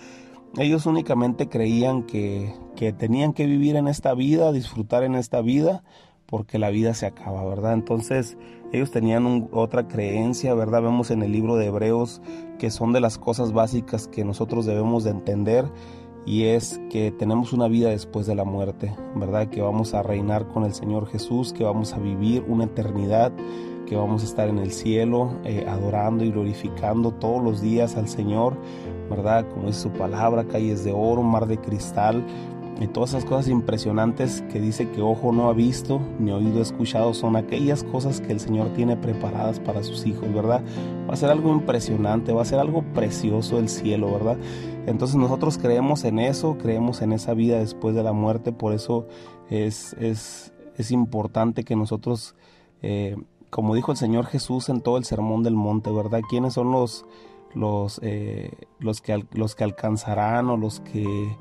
Ellos 0.58 0.86
únicamente 0.86 1.48
creían 1.48 2.02
que, 2.02 2.54
que 2.76 2.92
tenían 2.92 3.32
que 3.32 3.46
vivir 3.46 3.76
en 3.76 3.88
esta 3.88 4.14
vida, 4.14 4.52
disfrutar 4.52 5.04
en 5.04 5.14
esta 5.14 5.40
vida, 5.40 5.82
porque 6.32 6.58
la 6.58 6.70
vida 6.70 6.94
se 6.94 7.04
acaba, 7.04 7.44
¿verdad? 7.44 7.74
Entonces 7.74 8.38
ellos 8.72 8.90
tenían 8.90 9.50
otra 9.52 9.86
creencia, 9.86 10.54
¿verdad? 10.54 10.80
Vemos 10.80 11.10
en 11.10 11.22
el 11.22 11.30
libro 11.30 11.56
de 11.56 11.66
Hebreos 11.66 12.22
que 12.58 12.70
son 12.70 12.94
de 12.94 13.02
las 13.02 13.18
cosas 13.18 13.52
básicas 13.52 14.08
que 14.08 14.24
nosotros 14.24 14.64
debemos 14.64 15.04
de 15.04 15.10
entender 15.10 15.66
y 16.24 16.44
es 16.44 16.80
que 16.88 17.10
tenemos 17.10 17.52
una 17.52 17.68
vida 17.68 17.90
después 17.90 18.26
de 18.26 18.34
la 18.34 18.44
muerte, 18.44 18.96
¿verdad? 19.14 19.50
Que 19.50 19.60
vamos 19.60 19.92
a 19.92 20.02
reinar 20.02 20.48
con 20.48 20.64
el 20.64 20.72
Señor 20.72 21.06
Jesús, 21.06 21.52
que 21.52 21.64
vamos 21.64 21.92
a 21.92 21.98
vivir 21.98 22.42
una 22.48 22.64
eternidad, 22.64 23.30
que 23.86 23.94
vamos 23.94 24.22
a 24.22 24.24
estar 24.24 24.48
en 24.48 24.56
el 24.56 24.72
cielo 24.72 25.38
eh, 25.44 25.66
adorando 25.68 26.24
y 26.24 26.30
glorificando 26.30 27.10
todos 27.12 27.44
los 27.44 27.60
días 27.60 27.96
al 27.96 28.08
Señor, 28.08 28.56
¿verdad? 29.10 29.46
Como 29.50 29.66
dice 29.66 29.80
su 29.80 29.90
palabra, 29.90 30.44
calles 30.44 30.82
de 30.82 30.92
oro, 30.92 31.22
mar 31.22 31.46
de 31.46 31.58
cristal, 31.58 32.24
y 32.81 32.88
todas 32.88 33.11
esas 33.11 33.25
cosas 33.25 33.49
impresionantes 33.49 34.43
que 34.50 34.61
dice 34.61 34.88
que 34.91 35.02
ojo 35.02 35.33
no 35.33 35.49
ha 35.49 35.52
visto 35.52 36.00
ni 36.19 36.33
oído 36.33 36.61
escuchado 36.61 37.14
son 37.14 37.37
aquellas 37.37 37.85
cosas 37.85 38.21
que 38.21 38.33
el 38.33 38.41
Señor 38.41 38.71
tiene 38.71 38.97
preparadas 38.97 39.61
para 39.61 39.83
sus 39.83 40.07
hijos, 40.07 40.33
¿verdad? 40.33 40.62
Va 41.09 41.14
a 41.14 41.17
ser 41.17 41.31
algo 41.31 41.52
impresionante, 41.52 42.33
va 42.33 42.43
a 42.43 42.47
ser 42.47 42.59
algo 42.59 42.83
precioso 42.95 43.59
el 43.59 43.69
cielo, 43.69 44.12
¿verdad? 44.12 44.37
Entonces 44.87 45.17
nosotros 45.17 45.59
creemos 45.59 46.05
en 46.05 46.19
eso, 46.19 46.59
creemos 46.59 47.02
en 47.02 47.12
esa 47.12 47.35
vida 47.35 47.59
después 47.59 47.95
de 47.95 48.02
la 48.02 48.12
muerte, 48.12 48.52
por 48.52 48.73
eso 48.73 49.07
es, 49.49 49.93
es, 49.95 50.52
es 50.76 50.91
importante 50.91 51.64
que 51.64 51.76
nosotros, 51.76 52.35
eh, 52.81 53.17
como 53.50 53.75
dijo 53.75 53.93
el 53.93 53.99
Señor 53.99 54.26
Jesús 54.26 54.69
en 54.69 54.81
todo 54.81 54.97
el 54.97 55.05
Sermón 55.05 55.43
del 55.43 55.55
Monte, 55.55 55.91
¿verdad? 55.91 56.21
¿Quiénes 56.29 56.55
son 56.55 56.73
los, 56.73 57.05
los, 57.55 58.00
eh, 58.02 58.50
los, 58.81 59.00
que, 59.00 59.25
los 59.33 59.55
que 59.55 59.64
alcanzarán 59.64 60.49
o 60.50 60.57
los 60.57 60.81
que 60.81 61.37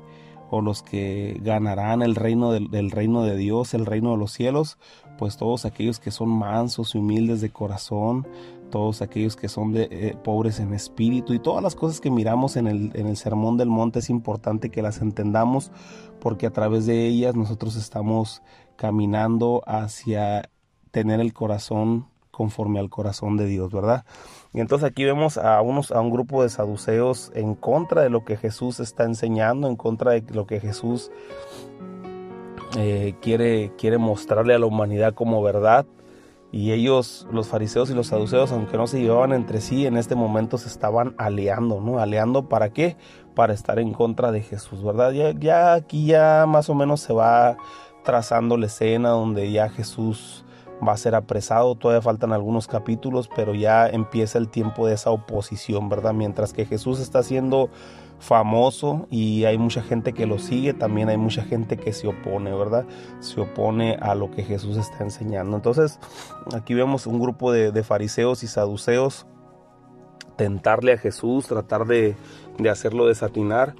o 0.54 0.60
los 0.60 0.82
que 0.82 1.40
ganarán 1.42 2.02
el 2.02 2.14
reino 2.14 2.52
del, 2.52 2.90
reino 2.90 3.22
de 3.24 3.38
Dios, 3.38 3.72
el 3.72 3.86
reino 3.86 4.10
de 4.10 4.18
los 4.18 4.32
cielos, 4.32 4.76
pues 5.16 5.38
todos 5.38 5.64
aquellos 5.64 5.98
que 5.98 6.10
son 6.10 6.28
mansos 6.28 6.94
y 6.94 6.98
humildes 6.98 7.40
de 7.40 7.48
corazón, 7.48 8.28
todos 8.70 9.00
aquellos 9.00 9.34
que 9.34 9.48
son 9.48 9.72
eh, 9.74 10.14
pobres 10.22 10.60
en 10.60 10.74
espíritu 10.74 11.32
y 11.32 11.38
todas 11.38 11.62
las 11.62 11.74
cosas 11.74 12.02
que 12.02 12.10
miramos 12.10 12.56
en 12.56 12.66
el, 12.66 12.90
en 12.92 13.06
el 13.06 13.16
Sermón 13.16 13.56
del 13.56 13.70
Monte 13.70 14.00
es 14.00 14.10
importante 14.10 14.68
que 14.68 14.82
las 14.82 15.00
entendamos 15.00 15.72
porque 16.20 16.46
a 16.46 16.52
través 16.52 16.84
de 16.84 17.06
ellas 17.06 17.34
nosotros 17.34 17.74
estamos 17.74 18.42
caminando 18.76 19.62
hacia 19.66 20.50
tener 20.90 21.20
el 21.20 21.32
corazón 21.32 22.11
conforme 22.32 22.80
al 22.80 22.90
corazón 22.90 23.36
de 23.36 23.46
Dios, 23.46 23.72
¿verdad? 23.72 24.04
Y 24.52 24.60
entonces 24.60 24.88
aquí 24.88 25.04
vemos 25.04 25.38
a, 25.38 25.60
unos, 25.60 25.92
a 25.92 26.00
un 26.00 26.10
grupo 26.10 26.42
de 26.42 26.48
saduceos 26.48 27.30
en 27.34 27.54
contra 27.54 28.02
de 28.02 28.10
lo 28.10 28.24
que 28.24 28.36
Jesús 28.36 28.80
está 28.80 29.04
enseñando, 29.04 29.68
en 29.68 29.76
contra 29.76 30.12
de 30.12 30.24
lo 30.32 30.46
que 30.46 30.58
Jesús 30.58 31.10
eh, 32.76 33.14
quiere, 33.20 33.72
quiere 33.76 33.98
mostrarle 33.98 34.54
a 34.54 34.58
la 34.58 34.66
humanidad 34.66 35.14
como 35.14 35.42
verdad. 35.42 35.86
Y 36.50 36.72
ellos, 36.72 37.26
los 37.32 37.48
fariseos 37.48 37.88
y 37.90 37.94
los 37.94 38.08
saduceos, 38.08 38.52
aunque 38.52 38.76
no 38.76 38.86
se 38.86 39.00
llevaban 39.00 39.32
entre 39.32 39.62
sí, 39.62 39.86
en 39.86 39.96
este 39.96 40.14
momento 40.14 40.58
se 40.58 40.68
estaban 40.68 41.14
aliando, 41.16 41.80
¿no? 41.80 41.98
Aliando 41.98 42.48
para 42.48 42.70
qué? 42.70 42.96
Para 43.34 43.54
estar 43.54 43.78
en 43.78 43.94
contra 43.94 44.32
de 44.32 44.42
Jesús, 44.42 44.84
¿verdad? 44.84 45.12
Ya, 45.12 45.30
ya 45.32 45.72
aquí 45.72 46.06
ya 46.06 46.44
más 46.46 46.68
o 46.68 46.74
menos 46.74 47.00
se 47.00 47.14
va 47.14 47.56
trazando 48.04 48.58
la 48.58 48.66
escena 48.66 49.10
donde 49.10 49.50
ya 49.50 49.70
Jesús 49.70 50.44
va 50.86 50.92
a 50.92 50.96
ser 50.96 51.14
apresado, 51.14 51.74
todavía 51.74 52.02
faltan 52.02 52.32
algunos 52.32 52.66
capítulos, 52.66 53.28
pero 53.34 53.54
ya 53.54 53.88
empieza 53.88 54.38
el 54.38 54.48
tiempo 54.48 54.86
de 54.86 54.94
esa 54.94 55.10
oposición, 55.10 55.88
¿verdad? 55.88 56.12
Mientras 56.12 56.52
que 56.52 56.66
Jesús 56.66 57.00
está 57.00 57.22
siendo 57.22 57.70
famoso 58.18 59.06
y 59.10 59.44
hay 59.44 59.58
mucha 59.58 59.82
gente 59.82 60.12
que 60.12 60.26
lo 60.26 60.38
sigue, 60.38 60.74
también 60.74 61.08
hay 61.08 61.16
mucha 61.16 61.42
gente 61.42 61.76
que 61.76 61.92
se 61.92 62.06
opone, 62.06 62.52
¿verdad? 62.54 62.86
Se 63.20 63.40
opone 63.40 63.96
a 64.00 64.14
lo 64.14 64.30
que 64.30 64.44
Jesús 64.44 64.76
está 64.76 65.02
enseñando. 65.02 65.56
Entonces, 65.56 65.98
aquí 66.54 66.74
vemos 66.74 67.06
un 67.06 67.20
grupo 67.20 67.52
de, 67.52 67.82
fariseos 67.82 68.44
y 68.44 68.46
saduceos 68.46 69.26
tentarle 70.36 70.92
a 70.92 70.98
Jesús, 70.98 71.46
tratar 71.46 71.84
de, 71.84 72.16
de 72.58 72.70
hacerlo 72.70 73.06
desatinar. 73.06 73.74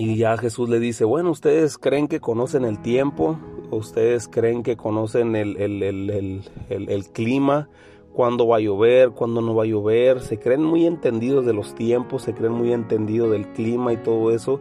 Y 0.00 0.16
ya 0.16 0.38
Jesús 0.38 0.70
le 0.70 0.80
dice, 0.80 1.04
bueno, 1.04 1.30
ustedes 1.30 1.76
creen 1.76 2.08
que 2.08 2.20
conocen 2.20 2.64
el 2.64 2.80
tiempo, 2.80 3.38
ustedes 3.70 4.28
creen 4.28 4.62
que 4.62 4.74
conocen 4.74 5.36
el, 5.36 5.58
el, 5.58 7.04
clima, 7.12 7.68
cuándo 8.14 8.48
va 8.48 8.56
a 8.56 8.60
llover, 8.60 9.10
cuándo 9.10 9.42
no 9.42 9.54
va 9.54 9.64
a 9.64 9.66
llover, 9.66 10.22
se 10.22 10.38
creen 10.38 10.62
muy 10.62 10.86
entendidos 10.86 11.44
de 11.44 11.52
los 11.52 11.74
tiempos, 11.74 12.22
se 12.22 12.32
creen 12.32 12.54
muy 12.54 12.72
entendidos 12.72 13.30
del 13.30 13.46
clima 13.48 13.92
y 13.92 13.98
todo 13.98 14.30
eso, 14.30 14.58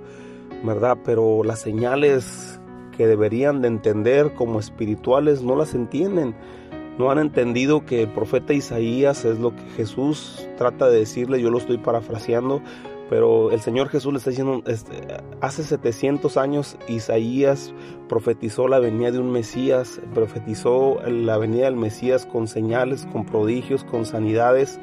¿verdad? 0.65 0.97
Pero 1.05 1.45
las 1.45 1.61
señales 1.61 2.59
que 2.97 3.07
deberían 3.07 3.61
de 3.61 3.69
entender 3.69 4.33
como 4.33 4.59
espirituales 4.59 5.41
no 5.41 5.55
las 5.55 5.73
entienden. 5.73 6.35
No 6.97 7.11
han 7.11 7.17
entendido 7.17 7.85
que 7.85 8.01
el 8.01 8.09
profeta 8.09 8.51
Isaías 8.51 9.23
es 9.23 9.39
lo 9.39 9.55
que 9.55 9.63
Jesús 9.77 10.45
trata 10.57 10.89
de 10.89 10.99
decirle, 10.99 11.41
yo 11.41 11.49
lo 11.49 11.59
estoy 11.59 11.77
parafraseando, 11.77 12.61
pero 13.09 13.51
el 13.51 13.59
Señor 13.59 13.89
Jesús 13.89 14.13
le 14.13 14.19
está 14.19 14.29
diciendo, 14.29 14.61
este, 14.67 15.01
hace 15.41 15.63
700 15.63 16.37
años 16.37 16.77
Isaías 16.87 17.73
profetizó 18.07 18.67
la 18.67 18.79
venida 18.79 19.11
de 19.11 19.19
un 19.19 19.31
Mesías, 19.31 19.99
profetizó 20.13 20.99
la 21.07 21.37
venida 21.37 21.65
del 21.65 21.75
Mesías 21.75 22.27
con 22.27 22.47
señales, 22.47 23.07
con 23.11 23.25
prodigios, 23.25 23.83
con 23.83 24.05
sanidades 24.05 24.79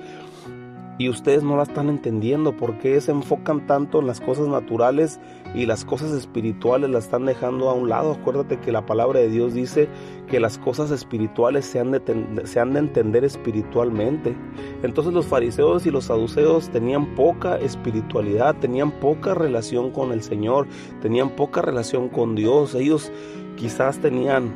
y 0.99 1.09
ustedes 1.09 1.43
no 1.43 1.57
la 1.57 1.63
están 1.63 1.89
entendiendo. 1.89 2.57
porque 2.57 3.01
se 3.01 3.13
enfocan 3.13 3.67
tanto 3.67 4.01
en 4.01 4.07
las 4.07 4.21
cosas 4.21 4.49
naturales 4.49 5.21
y 5.57 5.65
las 5.65 5.85
cosas 5.85 6.13
espirituales 6.13 6.91
las 6.91 7.05
están 7.05 7.25
dejando 7.25 7.71
a 7.71 7.73
un 7.73 7.89
lado? 7.89 8.13
Acuérdate 8.13 8.61
que 8.61 8.71
la 8.71 8.85
palabra 8.85 9.21
de 9.21 9.29
Dios 9.29 9.55
dice 9.55 9.89
que 10.29 10.39
las 10.39 10.59
cosas 10.59 10.91
espirituales 10.91 11.65
se 11.65 11.81
han 11.81 11.91
de, 11.93 12.03
se 12.45 12.61
han 12.61 12.75
de 12.75 12.81
entender 12.81 13.25
espiritualmente. 13.25 14.37
Entonces 14.83 15.15
los 15.15 15.27
fariseos 15.27 15.87
y 15.87 15.91
los 15.91 16.05
saduceos 16.05 16.69
tenían 16.69 17.15
poca 17.15 17.57
espiritualidad, 17.57 18.55
tenían 18.57 18.93
poca 19.01 19.35
relación 19.35 19.91
con 19.91 20.13
el 20.13 20.23
Señor, 20.23 20.69
tenían 21.01 21.31
poca 21.31 21.63
relación 21.63 22.11
con 22.11 22.35
Dios. 22.35 22.75
Ellos 22.75 23.11
quizás 23.57 23.99
tenían 23.99 24.53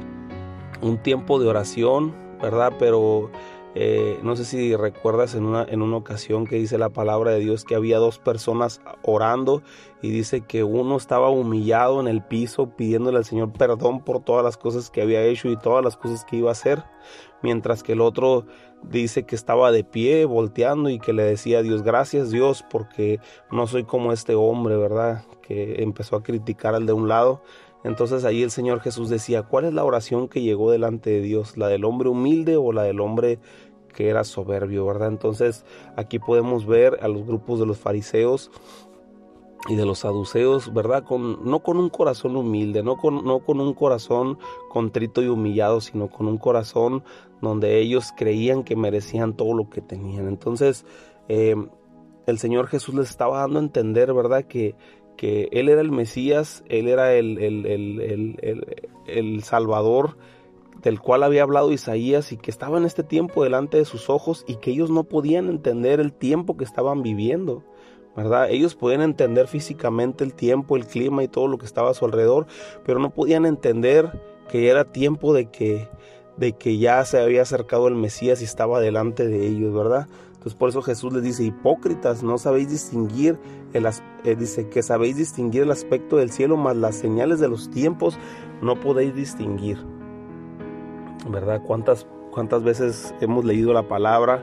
un 0.82 0.98
tiempo 0.98 1.40
de 1.40 1.48
oración, 1.48 2.14
¿verdad? 2.42 2.74
Pero 2.78 3.30
eh, 3.74 4.18
no 4.24 4.34
sé 4.34 4.44
si 4.44 4.74
recuerdas 4.74 5.36
en 5.36 5.44
una, 5.44 5.62
en 5.62 5.80
una 5.80 5.96
ocasión 5.96 6.44
que 6.44 6.56
dice 6.56 6.76
la 6.76 6.88
palabra 6.88 7.30
de 7.30 7.38
Dios 7.38 7.64
que 7.64 7.76
había 7.76 7.98
dos 7.98 8.18
personas 8.18 8.80
orando 9.02 9.62
y 10.02 10.10
dice 10.10 10.40
que 10.40 10.64
uno 10.64 10.96
estaba 10.96 11.28
humillado 11.28 12.00
en 12.00 12.08
el 12.08 12.20
piso 12.22 12.70
pidiéndole 12.76 13.18
al 13.18 13.24
Señor 13.24 13.52
perdón 13.52 14.00
por 14.00 14.24
todas 14.24 14.44
las 14.44 14.56
cosas 14.56 14.90
que 14.90 15.02
había 15.02 15.22
hecho 15.22 15.48
y 15.48 15.56
todas 15.56 15.84
las 15.84 15.96
cosas 15.96 16.24
que 16.24 16.36
iba 16.36 16.48
a 16.48 16.52
hacer, 16.52 16.82
mientras 17.42 17.84
que 17.84 17.92
el 17.92 18.00
otro 18.00 18.44
dice 18.82 19.22
que 19.24 19.36
estaba 19.36 19.70
de 19.70 19.84
pie 19.84 20.24
volteando 20.24 20.88
y 20.88 20.98
que 20.98 21.12
le 21.12 21.22
decía 21.22 21.58
a 21.58 21.62
Dios 21.62 21.82
gracias 21.82 22.30
Dios 22.30 22.64
porque 22.68 23.20
no 23.52 23.68
soy 23.68 23.84
como 23.84 24.12
este 24.12 24.34
hombre, 24.34 24.76
¿verdad? 24.76 25.24
Que 25.42 25.82
empezó 25.82 26.16
a 26.16 26.22
criticar 26.24 26.74
al 26.74 26.86
de 26.86 26.92
un 26.92 27.06
lado 27.06 27.42
entonces 27.84 28.24
ahí 28.24 28.42
el 28.42 28.50
Señor 28.50 28.80
Jesús 28.80 29.08
decía, 29.08 29.42
¿cuál 29.42 29.64
es 29.64 29.72
la 29.72 29.84
oración 29.84 30.28
que 30.28 30.42
llegó 30.42 30.70
delante 30.70 31.10
de 31.10 31.20
Dios? 31.20 31.56
¿La 31.56 31.68
del 31.68 31.84
hombre 31.84 32.08
humilde 32.08 32.56
o 32.56 32.72
la 32.72 32.82
del 32.82 33.00
hombre 33.00 33.38
que 33.94 34.08
era 34.08 34.24
soberbio, 34.24 34.84
verdad? 34.86 35.08
Entonces 35.08 35.64
aquí 35.96 36.18
podemos 36.18 36.66
ver 36.66 36.98
a 37.02 37.08
los 37.08 37.26
grupos 37.26 37.58
de 37.58 37.66
los 37.66 37.78
fariseos 37.78 38.50
y 39.68 39.76
de 39.76 39.84
los 39.84 40.00
saduceos, 40.00 40.72
¿verdad? 40.72 41.04
Con, 41.04 41.44
no 41.44 41.60
con 41.60 41.76
un 41.76 41.90
corazón 41.90 42.36
humilde, 42.36 42.82
no 42.82 42.96
con, 42.96 43.24
no 43.24 43.40
con 43.40 43.60
un 43.60 43.74
corazón 43.74 44.38
contrito 44.70 45.22
y 45.22 45.28
humillado, 45.28 45.80
sino 45.80 46.08
con 46.08 46.28
un 46.28 46.38
corazón 46.38 47.02
donde 47.42 47.78
ellos 47.78 48.12
creían 48.16 48.64
que 48.64 48.76
merecían 48.76 49.34
todo 49.34 49.54
lo 49.54 49.68
que 49.68 49.80
tenían. 49.80 50.28
Entonces, 50.28 50.86
eh, 51.28 51.56
el 52.26 52.38
Señor 52.38 52.68
Jesús 52.68 52.94
les 52.94 53.10
estaba 53.10 53.40
dando 53.40 53.58
a 53.58 53.62
entender, 53.62 54.12
¿verdad? 54.14 54.44
Que, 54.44 54.76
que 55.20 55.50
Él 55.52 55.68
era 55.68 55.82
el 55.82 55.92
Mesías, 55.92 56.64
Él 56.70 56.88
era 56.88 57.12
el, 57.12 57.36
el, 59.06 59.42
Salvador 59.42 60.16
del 60.80 60.98
cual 60.98 61.24
había 61.24 61.42
hablado 61.42 61.72
Isaías 61.72 62.32
y 62.32 62.38
que 62.38 62.50
estaba 62.50 62.78
en 62.78 62.86
este 62.86 63.02
tiempo 63.02 63.44
delante 63.44 63.76
de 63.76 63.84
sus 63.84 64.08
ojos 64.08 64.46
y 64.48 64.56
que 64.56 64.70
ellos 64.70 64.90
no 64.90 65.04
podían 65.04 65.50
entender 65.50 66.00
el 66.00 66.14
tiempo 66.14 66.56
que 66.56 66.64
estaban 66.64 67.02
viviendo. 67.02 67.62
¿verdad? 68.16 68.48
Ellos 68.48 68.74
podían 68.74 69.02
entender 69.02 69.46
físicamente 69.46 70.24
el 70.24 70.32
tiempo, 70.32 70.74
el 70.78 70.86
clima 70.86 71.22
y 71.22 71.28
todo 71.28 71.48
lo 71.48 71.58
que 71.58 71.66
estaba 71.66 71.90
a 71.90 71.94
su 71.94 72.06
alrededor, 72.06 72.46
pero 72.86 72.98
no 72.98 73.10
podían 73.10 73.44
entender 73.44 74.22
que 74.48 74.70
era 74.70 74.90
tiempo 74.90 75.34
de 75.34 75.50
que, 75.50 75.90
de 76.38 76.54
que 76.54 76.78
ya 76.78 77.04
se 77.04 77.20
había 77.20 77.42
acercado 77.42 77.88
el 77.88 77.94
Mesías 77.94 78.40
y 78.40 78.44
estaba 78.44 78.80
delante 78.80 79.26
de 79.26 79.46
ellos, 79.46 79.74
¿verdad? 79.74 80.06
Entonces 80.40 80.58
por 80.58 80.70
eso 80.70 80.80
Jesús 80.80 81.12
les 81.12 81.22
dice, 81.22 81.44
hipócritas, 81.44 82.22
no 82.22 82.38
sabéis 82.38 82.70
distinguir, 82.70 83.38
el, 83.74 83.84
eh, 83.84 84.36
dice 84.36 84.70
que 84.70 84.82
sabéis 84.82 85.16
distinguir 85.16 85.64
el 85.64 85.70
aspecto 85.70 86.16
del 86.16 86.30
cielo, 86.30 86.56
mas 86.56 86.78
las 86.78 86.96
señales 86.96 87.40
de 87.40 87.48
los 87.48 87.70
tiempos 87.70 88.18
no 88.62 88.80
podéis 88.80 89.14
distinguir. 89.14 89.76
¿Verdad? 91.28 91.60
¿Cuántas, 91.66 92.06
cuántas 92.30 92.62
veces 92.62 93.14
hemos 93.20 93.44
leído 93.44 93.74
la 93.74 93.86
palabra 93.86 94.42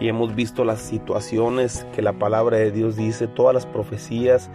y 0.00 0.08
hemos 0.08 0.34
visto 0.34 0.64
las 0.64 0.80
situaciones 0.80 1.86
que 1.94 2.02
la 2.02 2.14
palabra 2.14 2.56
de 2.56 2.72
Dios 2.72 2.96
dice, 2.96 3.28
todas 3.28 3.54
las 3.54 3.66
profecías? 3.66 4.50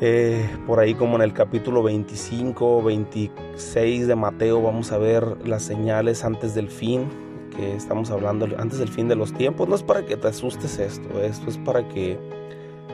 Eh, 0.00 0.44
por 0.66 0.80
ahí 0.80 0.96
como 0.96 1.14
en 1.14 1.22
el 1.22 1.32
capítulo 1.32 1.84
25, 1.84 2.82
26 2.82 4.08
de 4.08 4.16
Mateo 4.16 4.60
vamos 4.60 4.90
a 4.90 4.98
ver 4.98 5.46
las 5.46 5.62
señales 5.62 6.24
antes 6.24 6.56
del 6.56 6.68
fin, 6.68 7.27
estamos 7.58 8.10
hablando 8.10 8.46
antes 8.58 8.78
del 8.78 8.88
fin 8.88 9.08
de 9.08 9.16
los 9.16 9.32
tiempos, 9.32 9.68
no 9.68 9.74
es 9.74 9.82
para 9.82 10.04
que 10.04 10.16
te 10.16 10.28
asustes 10.28 10.78
esto, 10.78 11.20
esto 11.20 11.50
es 11.50 11.58
para 11.58 11.88
que 11.88 12.18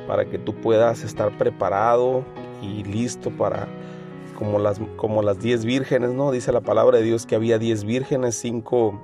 para 0.06 0.26
que 0.26 0.38
tú 0.38 0.54
puedas 0.54 1.02
estar 1.02 1.36
preparado 1.38 2.24
y 2.62 2.84
listo 2.84 3.30
para 3.30 3.68
como 4.36 4.58
las 4.58 4.80
como 4.96 5.22
las 5.22 5.40
diez 5.40 5.64
vírgenes, 5.64 6.10
¿no? 6.10 6.30
Dice 6.30 6.52
la 6.52 6.60
palabra 6.60 6.98
de 6.98 7.04
Dios 7.04 7.26
que 7.26 7.34
había 7.34 7.58
diez 7.58 7.84
vírgenes, 7.84 8.34
cinco, 8.34 9.00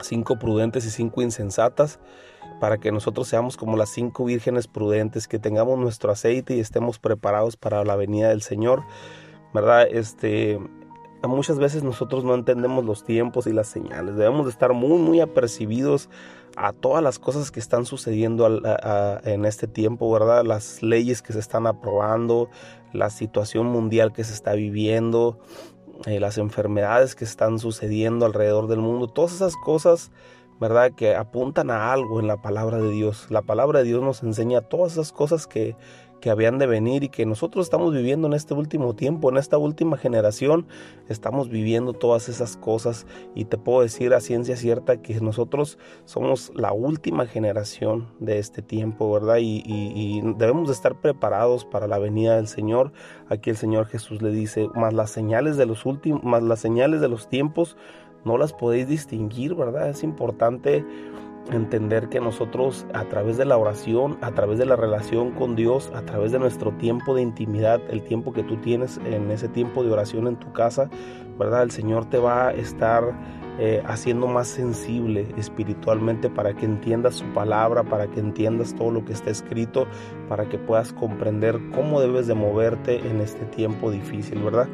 cinco 0.00 0.38
prudentes 0.38 0.86
y 0.86 0.90
cinco 0.90 1.22
insensatas, 1.22 1.98
para 2.60 2.78
que 2.78 2.92
nosotros 2.92 3.28
seamos 3.28 3.56
como 3.56 3.76
las 3.76 3.90
cinco 3.90 4.24
vírgenes 4.24 4.68
prudentes, 4.68 5.28
que 5.28 5.38
tengamos 5.38 5.78
nuestro 5.78 6.12
aceite 6.12 6.56
y 6.56 6.60
estemos 6.60 6.98
preparados 6.98 7.56
para 7.56 7.84
la 7.84 7.96
venida 7.96 8.28
del 8.28 8.42
Señor, 8.42 8.82
¿verdad? 9.52 9.86
Este, 9.90 10.58
muchas 11.26 11.58
veces 11.58 11.82
nosotros 11.82 12.22
no 12.24 12.34
entendemos 12.34 12.84
los 12.84 13.04
tiempos 13.04 13.46
y 13.46 13.52
las 13.52 13.66
señales. 13.66 14.16
Debemos 14.16 14.46
de 14.46 14.52
estar 14.52 14.72
muy, 14.72 14.98
muy 14.98 15.20
apercibidos 15.20 16.08
a 16.56 16.72
todas 16.72 17.02
las 17.02 17.18
cosas 17.18 17.50
que 17.50 17.60
están 17.60 17.84
sucediendo 17.84 18.46
en 19.24 19.44
este 19.44 19.66
tiempo, 19.66 20.10
¿verdad? 20.12 20.44
Las 20.44 20.82
leyes 20.82 21.22
que 21.22 21.32
se 21.32 21.38
están 21.38 21.66
aprobando, 21.66 22.48
la 22.92 23.10
situación 23.10 23.66
mundial 23.66 24.12
que 24.12 24.24
se 24.24 24.34
está 24.34 24.52
viviendo, 24.54 25.38
eh, 26.06 26.20
las 26.20 26.38
enfermedades 26.38 27.14
que 27.14 27.24
están 27.24 27.58
sucediendo 27.58 28.24
alrededor 28.24 28.68
del 28.68 28.78
mundo, 28.78 29.08
todas 29.08 29.32
esas 29.32 29.56
cosas, 29.56 30.12
¿verdad? 30.60 30.92
Que 30.92 31.14
apuntan 31.14 31.70
a 31.70 31.92
algo 31.92 32.20
en 32.20 32.26
la 32.26 32.42
palabra 32.42 32.78
de 32.78 32.90
Dios. 32.90 33.26
La 33.30 33.42
palabra 33.42 33.80
de 33.80 33.86
Dios 33.86 34.02
nos 34.02 34.22
enseña 34.22 34.60
todas 34.60 34.92
esas 34.92 35.12
cosas 35.12 35.46
que, 35.46 35.76
que 36.20 36.30
habían 36.30 36.58
de 36.58 36.66
venir 36.66 37.04
y 37.04 37.08
que 37.08 37.26
nosotros 37.26 37.66
estamos 37.66 37.92
viviendo 37.92 38.26
en 38.26 38.32
este 38.32 38.54
último 38.54 38.94
tiempo, 38.94 39.30
en 39.30 39.36
esta 39.36 39.58
última 39.58 39.96
generación, 39.96 40.66
estamos 41.08 41.48
viviendo 41.48 41.92
todas 41.92 42.28
esas 42.28 42.56
cosas 42.56 43.06
y 43.34 43.44
te 43.44 43.56
puedo 43.56 43.82
decir 43.82 44.14
a 44.14 44.20
ciencia 44.20 44.56
cierta 44.56 45.00
que 45.00 45.20
nosotros 45.20 45.78
somos 46.04 46.52
la 46.54 46.72
última 46.72 47.26
generación 47.26 48.08
de 48.18 48.38
este 48.38 48.62
tiempo, 48.62 49.12
¿verdad? 49.12 49.38
Y, 49.40 50.22
debemos 50.36 50.68
de 50.68 50.74
estar 50.74 51.00
preparados 51.00 51.64
para 51.64 51.86
la 51.86 51.98
venida 51.98 52.36
del 52.36 52.48
Señor. 52.48 52.92
Aquí 53.28 53.50
el 53.50 53.56
Señor 53.56 53.86
Jesús 53.86 54.22
le 54.22 54.30
dice, 54.30 54.68
más 54.74 54.92
las 54.92 55.10
señales 55.10 55.56
de 55.56 55.66
los 55.66 55.86
últimos, 55.86 56.22
más 56.24 56.42
las 56.42 56.60
señales 56.60 57.00
de 57.00 57.08
los 57.08 57.28
tiempos, 57.28 57.76
no 58.28 58.38
las 58.38 58.52
podéis 58.52 58.86
distinguir, 58.86 59.54
¿verdad? 59.54 59.88
Es 59.88 60.04
importante 60.04 60.84
entender 61.50 62.08
que 62.08 62.20
nosotros 62.20 62.86
a 62.94 63.04
través 63.04 63.36
de 63.36 63.44
la 63.44 63.56
oración, 63.56 64.18
a 64.20 64.32
través 64.32 64.58
de 64.58 64.66
la 64.66 64.76
relación 64.76 65.32
con 65.32 65.56
Dios, 65.56 65.90
a 65.94 66.02
través 66.02 66.32
de 66.32 66.38
nuestro 66.38 66.72
tiempo 66.72 67.14
de 67.14 67.22
intimidad, 67.22 67.80
el 67.90 68.02
tiempo 68.02 68.32
que 68.32 68.42
tú 68.42 68.56
tienes 68.56 69.00
en 69.04 69.30
ese 69.30 69.48
tiempo 69.48 69.84
de 69.84 69.90
oración 69.90 70.26
en 70.26 70.36
tu 70.36 70.52
casa, 70.52 70.90
¿verdad? 71.38 71.62
El 71.62 71.70
Señor 71.70 72.06
te 72.06 72.18
va 72.18 72.48
a 72.48 72.52
estar 72.52 73.14
eh, 73.58 73.82
haciendo 73.86 74.26
más 74.28 74.48
sensible 74.48 75.26
espiritualmente 75.36 76.30
para 76.30 76.54
que 76.54 76.64
entiendas 76.64 77.16
su 77.16 77.24
palabra, 77.26 77.82
para 77.82 78.06
que 78.06 78.20
entiendas 78.20 78.74
todo 78.74 78.90
lo 78.90 79.04
que 79.04 79.12
está 79.12 79.30
escrito, 79.30 79.86
para 80.28 80.48
que 80.48 80.58
puedas 80.58 80.92
comprender 80.92 81.58
cómo 81.74 82.00
debes 82.00 82.26
de 82.26 82.34
moverte 82.34 82.98
en 82.98 83.20
este 83.20 83.44
tiempo 83.46 83.90
difícil, 83.90 84.42
¿verdad? 84.42 84.68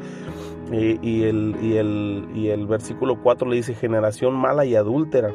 y, 0.71 1.23
el, 1.23 1.55
y, 1.61 1.77
el, 1.77 2.27
y 2.33 2.49
el 2.49 2.65
versículo 2.65 3.21
4 3.21 3.47
le 3.47 3.57
dice 3.57 3.75
generación 3.75 4.33
mala 4.33 4.65
y 4.65 4.75
adúltera 4.75 5.33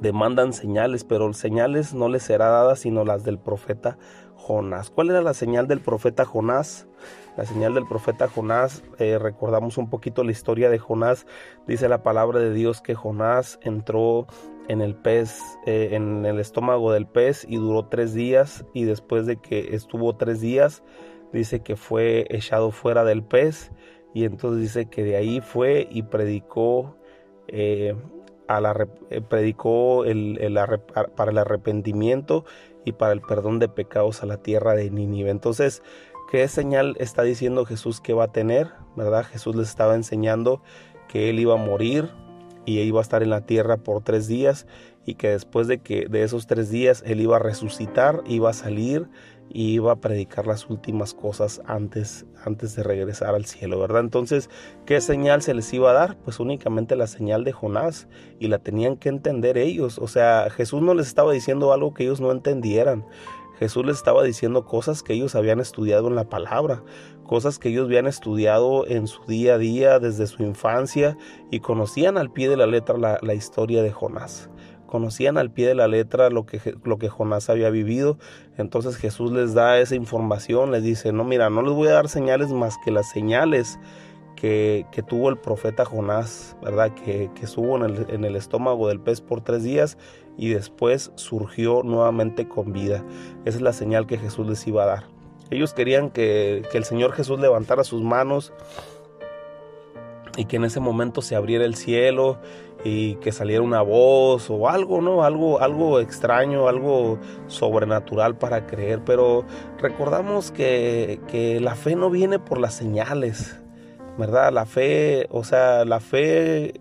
demandan 0.00 0.52
señales, 0.52 1.04
pero 1.04 1.32
señales 1.32 1.94
no 1.94 2.08
les 2.08 2.22
será 2.22 2.48
dada 2.48 2.76
sino 2.76 3.04
las 3.04 3.24
del 3.24 3.38
profeta 3.38 3.98
Jonás. 4.36 4.90
¿Cuál 4.90 5.10
era 5.10 5.22
la 5.22 5.34
señal 5.34 5.66
del 5.66 5.80
profeta 5.80 6.24
Jonás? 6.24 6.86
La 7.36 7.44
señal 7.44 7.74
del 7.74 7.86
profeta 7.86 8.28
Jonás, 8.28 8.84
eh, 8.98 9.18
recordamos 9.18 9.76
un 9.76 9.90
poquito 9.90 10.22
la 10.22 10.30
historia 10.30 10.70
de 10.70 10.78
Jonás, 10.78 11.26
dice 11.66 11.88
la 11.88 12.02
palabra 12.02 12.38
de 12.38 12.52
Dios 12.52 12.80
que 12.80 12.94
Jonás 12.94 13.58
entró 13.62 14.26
en 14.68 14.80
el 14.80 14.94
pez, 14.94 15.40
eh, 15.66 15.90
en 15.92 16.24
el 16.26 16.38
estómago 16.38 16.92
del 16.92 17.06
pez 17.06 17.44
y 17.48 17.56
duró 17.56 17.86
tres 17.86 18.14
días 18.14 18.64
y 18.72 18.84
después 18.84 19.26
de 19.26 19.36
que 19.36 19.74
estuvo 19.74 20.16
tres 20.16 20.40
días, 20.40 20.84
dice 21.32 21.60
que 21.60 21.76
fue 21.76 22.26
echado 22.30 22.70
fuera 22.70 23.04
del 23.04 23.24
pez 23.24 23.72
y 24.14 24.24
entonces 24.24 24.60
dice 24.60 24.88
que 24.88 25.02
de 25.02 25.16
ahí 25.16 25.40
fue 25.40 25.88
y 25.90 26.04
predicó 26.04 26.96
eh, 27.48 27.96
eh, 28.48 29.20
predicó 29.20 30.04
el, 30.04 30.38
para 31.16 31.30
el 31.30 31.38
arrepentimiento 31.38 32.44
y 32.84 32.92
para 32.92 33.12
el 33.12 33.20
perdón 33.20 33.58
de 33.58 33.68
pecados 33.68 34.22
a 34.22 34.26
la 34.26 34.38
tierra 34.38 34.74
de 34.74 34.90
Nínive. 34.90 35.30
Entonces, 35.30 35.82
¿qué 36.30 36.46
señal 36.48 36.96
está 36.98 37.22
diciendo 37.22 37.64
Jesús 37.64 38.00
que 38.00 38.12
va 38.12 38.24
a 38.24 38.32
tener? 38.32 38.70
¿Verdad? 38.96 39.24
Jesús 39.24 39.56
les 39.56 39.68
estaba 39.68 39.94
enseñando 39.94 40.62
que 41.08 41.30
él 41.30 41.38
iba 41.38 41.54
a 41.54 41.58
morir 41.58 42.10
y 42.66 42.80
iba 42.80 43.00
a 43.00 43.02
estar 43.02 43.22
en 43.22 43.30
la 43.30 43.42
tierra 43.42 43.76
por 43.76 44.02
tres 44.02 44.26
días 44.26 44.66
y 45.06 45.14
que 45.14 45.28
después 45.28 45.66
de 45.66 45.78
que 45.78 46.06
de 46.06 46.22
esos 46.22 46.46
tres 46.46 46.70
días 46.70 47.02
él 47.06 47.20
iba 47.20 47.36
a 47.36 47.40
resucitar, 47.40 48.22
iba 48.26 48.50
a 48.50 48.54
salir 48.54 49.08
y 49.50 49.74
iba 49.74 49.92
a 49.92 50.00
predicar 50.00 50.46
las 50.46 50.68
últimas 50.68 51.14
cosas 51.14 51.62
antes, 51.66 52.26
antes 52.44 52.74
de 52.74 52.82
regresar 52.82 53.34
al 53.34 53.44
cielo, 53.44 53.78
¿verdad? 53.78 54.00
Entonces, 54.00 54.50
¿qué 54.86 55.00
señal 55.00 55.42
se 55.42 55.54
les 55.54 55.72
iba 55.72 55.90
a 55.90 55.94
dar? 55.94 56.16
Pues 56.18 56.40
únicamente 56.40 56.96
la 56.96 57.06
señal 57.06 57.44
de 57.44 57.52
Jonás 57.52 58.08
y 58.40 58.48
la 58.48 58.58
tenían 58.58 58.96
que 58.96 59.08
entender 59.08 59.58
ellos. 59.58 59.98
O 59.98 60.08
sea, 60.08 60.50
Jesús 60.50 60.82
no 60.82 60.94
les 60.94 61.06
estaba 61.06 61.32
diciendo 61.32 61.72
algo 61.72 61.94
que 61.94 62.04
ellos 62.04 62.20
no 62.20 62.32
entendieran. 62.32 63.04
Jesús 63.58 63.86
les 63.86 63.96
estaba 63.96 64.24
diciendo 64.24 64.64
cosas 64.64 65.04
que 65.04 65.12
ellos 65.12 65.36
habían 65.36 65.60
estudiado 65.60 66.08
en 66.08 66.16
la 66.16 66.28
palabra, 66.28 66.82
cosas 67.24 67.60
que 67.60 67.68
ellos 67.68 67.86
habían 67.86 68.08
estudiado 68.08 68.84
en 68.88 69.06
su 69.06 69.24
día 69.26 69.54
a 69.54 69.58
día 69.58 70.00
desde 70.00 70.26
su 70.26 70.42
infancia 70.42 71.16
y 71.52 71.60
conocían 71.60 72.18
al 72.18 72.32
pie 72.32 72.48
de 72.48 72.56
la 72.56 72.66
letra 72.66 72.98
la, 72.98 73.18
la 73.22 73.34
historia 73.34 73.82
de 73.82 73.92
Jonás 73.92 74.50
conocían 74.94 75.38
al 75.38 75.50
pie 75.50 75.66
de 75.66 75.74
la 75.74 75.88
letra 75.88 76.30
lo 76.30 76.46
que, 76.46 76.76
lo 76.84 76.98
que 76.98 77.08
Jonás 77.08 77.50
había 77.50 77.68
vivido. 77.68 78.16
Entonces 78.58 78.96
Jesús 78.96 79.32
les 79.32 79.52
da 79.52 79.80
esa 79.80 79.96
información, 79.96 80.70
les 80.70 80.84
dice, 80.84 81.10
no, 81.10 81.24
mira, 81.24 81.50
no 81.50 81.62
les 81.62 81.72
voy 81.72 81.88
a 81.88 81.94
dar 81.94 82.08
señales 82.08 82.52
más 82.52 82.76
que 82.84 82.92
las 82.92 83.10
señales 83.10 83.80
que, 84.36 84.86
que 84.92 85.02
tuvo 85.02 85.30
el 85.30 85.36
profeta 85.36 85.84
Jonás, 85.84 86.56
¿verdad? 86.62 86.94
Que, 86.94 87.28
que 87.34 87.44
estuvo 87.44 87.76
en 87.76 87.82
el, 87.82 88.06
en 88.08 88.24
el 88.24 88.36
estómago 88.36 88.86
del 88.86 89.00
pez 89.00 89.20
por 89.20 89.40
tres 89.40 89.64
días 89.64 89.98
y 90.38 90.50
después 90.50 91.10
surgió 91.16 91.82
nuevamente 91.82 92.46
con 92.46 92.72
vida. 92.72 93.04
Esa 93.44 93.56
es 93.56 93.62
la 93.62 93.72
señal 93.72 94.06
que 94.06 94.16
Jesús 94.16 94.46
les 94.46 94.64
iba 94.68 94.84
a 94.84 94.86
dar. 94.86 95.04
Ellos 95.50 95.74
querían 95.74 96.08
que, 96.08 96.62
que 96.70 96.78
el 96.78 96.84
Señor 96.84 97.14
Jesús 97.14 97.40
levantara 97.40 97.82
sus 97.82 98.00
manos 98.00 98.52
y 100.36 100.44
que 100.44 100.54
en 100.54 100.64
ese 100.64 100.78
momento 100.78 101.20
se 101.20 101.34
abriera 101.34 101.64
el 101.64 101.74
cielo 101.74 102.38
y 102.84 103.14
que 103.16 103.32
saliera 103.32 103.62
una 103.62 103.80
voz 103.80 104.50
o 104.50 104.68
algo, 104.68 105.00
¿no? 105.00 105.24
Algo, 105.24 105.60
algo 105.60 106.00
extraño, 106.00 106.68
algo 106.68 107.18
sobrenatural 107.46 108.36
para 108.36 108.66
creer. 108.66 109.00
Pero 109.04 109.44
recordamos 109.78 110.50
que, 110.50 111.18
que 111.26 111.60
la 111.60 111.74
fe 111.74 111.96
no 111.96 112.10
viene 112.10 112.38
por 112.38 112.58
las 112.58 112.74
señales, 112.74 113.58
¿verdad? 114.18 114.52
La 114.52 114.66
fe, 114.66 115.26
o 115.30 115.44
sea, 115.44 115.86
la 115.86 115.98
fe 115.98 116.80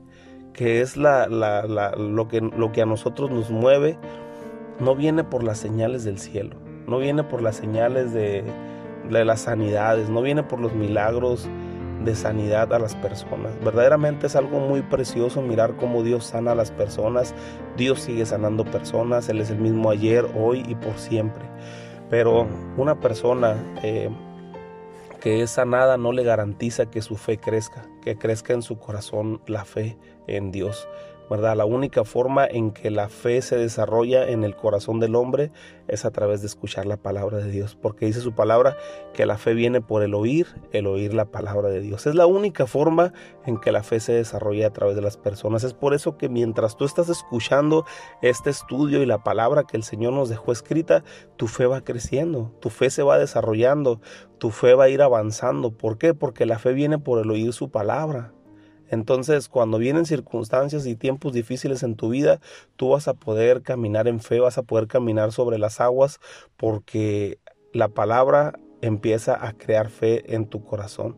que 0.53 0.81
es 0.81 0.97
la, 0.97 1.27
la, 1.27 1.91
lo, 1.97 2.27
que, 2.27 2.41
lo 2.41 2.71
que 2.71 2.81
a 2.81 2.85
nosotros 2.85 3.31
nos 3.31 3.49
mueve, 3.49 3.97
no 4.79 4.95
viene 4.95 5.23
por 5.23 5.43
las 5.43 5.57
señales 5.57 6.03
del 6.03 6.19
cielo, 6.19 6.57
no 6.87 6.99
viene 6.99 7.23
por 7.23 7.41
las 7.41 7.55
señales 7.55 8.13
de, 8.13 8.43
de 9.09 9.25
las 9.25 9.41
sanidades, 9.41 10.09
no 10.09 10.21
viene 10.21 10.43
por 10.43 10.59
los 10.59 10.73
milagros 10.73 11.47
de 12.03 12.15
sanidad 12.15 12.73
a 12.73 12.79
las 12.79 12.95
personas. 12.95 13.53
Verdaderamente 13.63 14.27
es 14.27 14.35
algo 14.35 14.59
muy 14.59 14.81
precioso 14.81 15.41
mirar 15.41 15.75
cómo 15.77 16.03
Dios 16.03 16.25
sana 16.25 16.51
a 16.51 16.55
las 16.55 16.71
personas. 16.71 17.33
Dios 17.77 18.01
sigue 18.01 18.25
sanando 18.25 18.65
personas. 18.65 19.29
Él 19.29 19.41
es 19.41 19.49
el 19.49 19.59
mismo 19.59 19.89
ayer, 19.89 20.25
hoy 20.35 20.63
y 20.67 20.75
por 20.75 20.97
siempre. 20.97 21.43
Pero 22.09 22.47
una 22.77 22.99
persona 22.99 23.55
eh, 23.81 24.09
que 25.19 25.41
es 25.41 25.51
sanada 25.51 25.97
no 25.97 26.11
le 26.11 26.23
garantiza 26.23 26.87
que 26.87 27.01
su 27.01 27.15
fe 27.15 27.37
crezca, 27.37 27.85
que 28.01 28.17
crezca 28.17 28.53
en 28.53 28.61
su 28.61 28.77
corazón 28.77 29.41
la 29.47 29.63
fe 29.63 29.97
en 30.27 30.51
Dios. 30.51 30.87
¿Verdad? 31.29 31.55
La 31.55 31.65
única 31.65 32.03
forma 32.03 32.45
en 32.45 32.71
que 32.71 32.91
la 32.91 33.09
fe 33.09 33.41
se 33.41 33.57
desarrolla 33.57 34.29
en 34.29 34.43
el 34.43 34.55
corazón 34.55 34.99
del 34.99 35.15
hombre 35.15 35.51
es 35.87 36.05
a 36.05 36.11
través 36.11 36.41
de 36.41 36.47
escuchar 36.47 36.85
la 36.85 36.97
palabra 36.97 37.37
de 37.37 37.49
Dios, 37.49 37.77
porque 37.79 38.05
dice 38.05 38.21
su 38.21 38.33
palabra 38.33 38.77
que 39.13 39.25
la 39.25 39.37
fe 39.37 39.53
viene 39.53 39.81
por 39.81 40.03
el 40.03 40.13
oír, 40.13 40.47
el 40.71 40.87
oír 40.87 41.13
la 41.13 41.25
palabra 41.25 41.69
de 41.69 41.81
Dios. 41.81 42.07
Es 42.07 42.15
la 42.15 42.25
única 42.25 42.67
forma 42.67 43.13
en 43.45 43.57
que 43.57 43.71
la 43.71 43.83
fe 43.83 43.99
se 43.99 44.13
desarrolla 44.13 44.67
a 44.67 44.73
través 44.73 44.95
de 44.95 45.01
las 45.01 45.17
personas. 45.17 45.63
Es 45.63 45.73
por 45.73 45.93
eso 45.93 46.17
que 46.17 46.29
mientras 46.29 46.77
tú 46.77 46.85
estás 46.85 47.09
escuchando 47.09 47.85
este 48.21 48.49
estudio 48.49 49.01
y 49.01 49.05
la 49.05 49.23
palabra 49.23 49.63
que 49.63 49.77
el 49.77 49.83
Señor 49.83 50.13
nos 50.13 50.29
dejó 50.29 50.51
escrita, 50.51 51.03
tu 51.37 51.47
fe 51.47 51.65
va 51.65 51.81
creciendo, 51.81 52.51
tu 52.59 52.69
fe 52.69 52.89
se 52.89 53.03
va 53.03 53.17
desarrollando, 53.17 54.01
tu 54.37 54.51
fe 54.51 54.73
va 54.73 54.85
a 54.85 54.89
ir 54.89 55.01
avanzando. 55.01 55.71
¿Por 55.71 55.97
qué? 55.97 56.13
Porque 56.13 56.45
la 56.45 56.59
fe 56.59 56.73
viene 56.73 56.99
por 56.99 57.19
el 57.19 57.29
oír 57.31 57.53
su 57.53 57.69
palabra. 57.69 58.33
Entonces, 58.93 59.49
cuando 59.49 59.79
vienen 59.79 60.05
circunstancias 60.05 60.85
y 60.85 60.95
tiempos 60.95 61.33
difíciles 61.33 61.81
en 61.81 61.95
tu 61.95 62.09
vida, 62.09 62.39
tú 62.75 62.89
vas 62.89 63.07
a 63.07 63.15
poder 63.15 63.63
caminar 63.63 64.07
en 64.07 64.19
fe, 64.19 64.39
vas 64.39 64.59
a 64.59 64.63
poder 64.63 64.87
caminar 64.87 65.31
sobre 65.31 65.57
las 65.57 65.81
aguas, 65.81 66.19
porque 66.57 67.39
la 67.73 67.87
palabra 67.87 68.53
empieza 68.81 69.47
a 69.47 69.53
crear 69.53 69.89
fe 69.89 70.35
en 70.35 70.45
tu 70.45 70.63
corazón. 70.63 71.17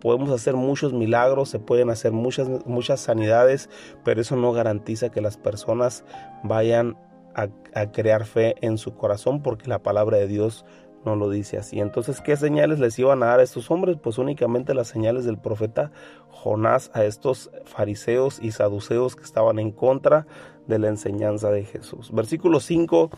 Podemos 0.00 0.30
hacer 0.30 0.54
muchos 0.54 0.92
milagros, 0.92 1.48
se 1.48 1.60
pueden 1.60 1.90
hacer 1.90 2.10
muchas, 2.10 2.48
muchas 2.66 2.98
sanidades, 2.98 3.70
pero 4.04 4.20
eso 4.20 4.34
no 4.34 4.50
garantiza 4.50 5.10
que 5.10 5.20
las 5.20 5.36
personas 5.36 6.04
vayan 6.42 6.96
a, 7.36 7.48
crear 7.92 8.24
fe 8.24 8.56
en 8.62 8.78
su 8.78 8.96
corazón 8.96 9.42
porque 9.42 9.68
la 9.68 9.82
palabra 9.82 10.16
de 10.16 10.26
Dios 10.26 10.64
no 11.06 11.16
lo 11.16 11.30
dice 11.30 11.56
así. 11.56 11.80
Entonces, 11.80 12.20
¿qué 12.20 12.36
señales 12.36 12.78
les 12.80 12.98
iban 12.98 13.22
a 13.22 13.26
dar 13.26 13.40
a 13.40 13.42
estos 13.42 13.70
hombres? 13.70 13.96
Pues 14.02 14.18
únicamente 14.18 14.74
las 14.74 14.88
señales 14.88 15.24
del 15.24 15.38
profeta 15.38 15.92
Jonás 16.28 16.90
a 16.92 17.04
estos 17.04 17.50
fariseos 17.64 18.38
y 18.42 18.50
saduceos 18.50 19.16
que 19.16 19.24
estaban 19.24 19.58
en 19.58 19.70
contra 19.70 20.26
de 20.66 20.78
la 20.78 20.88
enseñanza 20.88 21.50
de 21.50 21.64
Jesús. 21.64 22.10
Versículo 22.12 22.60
5 22.60 23.10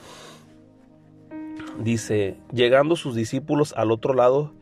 dice, 1.81 2.37
llegando 2.53 2.95
sus 2.95 3.15
discípulos 3.15 3.75
al 3.77 3.91
otro 3.91 4.15
lado, 4.15 4.53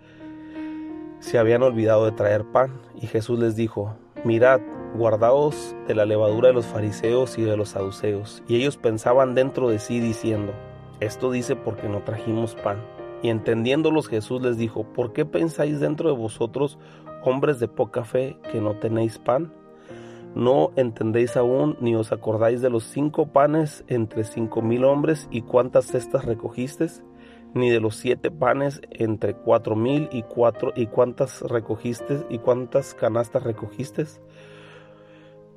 se 1.18 1.38
habían 1.38 1.62
olvidado 1.62 2.04
de 2.04 2.12
traer 2.12 2.44
pan, 2.44 2.80
y 2.94 3.06
Jesús 3.06 3.38
les 3.38 3.56
dijo, 3.56 3.96
mirad, 4.24 4.60
guardaos 4.94 5.74
de 5.86 5.94
la 5.94 6.04
levadura 6.04 6.48
de 6.48 6.54
los 6.54 6.66
fariseos 6.66 7.38
y 7.38 7.42
de 7.42 7.56
los 7.56 7.70
saduceos. 7.70 8.42
Y 8.46 8.56
ellos 8.56 8.76
pensaban 8.76 9.34
dentro 9.34 9.68
de 9.68 9.78
sí 9.78 9.98
diciendo, 9.98 10.52
esto 11.00 11.30
dice 11.30 11.56
porque 11.56 11.88
no 11.88 12.02
trajimos 12.02 12.54
pan. 12.54 12.78
Y 13.22 13.30
entendiéndolos 13.30 14.08
Jesús 14.08 14.42
les 14.42 14.58
dijo, 14.58 14.84
¿por 14.92 15.12
qué 15.12 15.24
pensáis 15.24 15.80
dentro 15.80 16.08
de 16.08 16.16
vosotros, 16.16 16.78
hombres 17.24 17.58
de 17.58 17.68
poca 17.68 18.04
fe, 18.04 18.38
que 18.52 18.60
no 18.60 18.76
tenéis 18.76 19.18
pan? 19.18 19.52
¿No 20.34 20.70
entendéis 20.76 21.34
aún 21.38 21.78
ni 21.80 21.94
os 21.94 22.12
acordáis 22.12 22.60
de 22.60 22.68
los 22.68 22.84
cinco 22.84 23.28
panes 23.28 23.84
entre 23.88 24.22
cinco 24.22 24.60
mil 24.60 24.84
hombres 24.84 25.28
y 25.30 25.40
cuántas 25.40 25.86
cestas 25.86 26.26
recogisteis? 26.26 27.02
Ni 27.54 27.70
de 27.70 27.80
los 27.80 27.96
siete 27.96 28.30
panes 28.30 28.82
entre 28.90 29.34
cuatro 29.34 29.76
mil 29.76 30.10
y 30.12 30.24
cuatro 30.24 30.74
y 30.76 30.88
cuántas 30.88 31.40
recogiste 31.40 32.26
y 32.28 32.38
cuántas 32.38 32.92
canastas 32.92 33.44
recogisteis? 33.44 34.20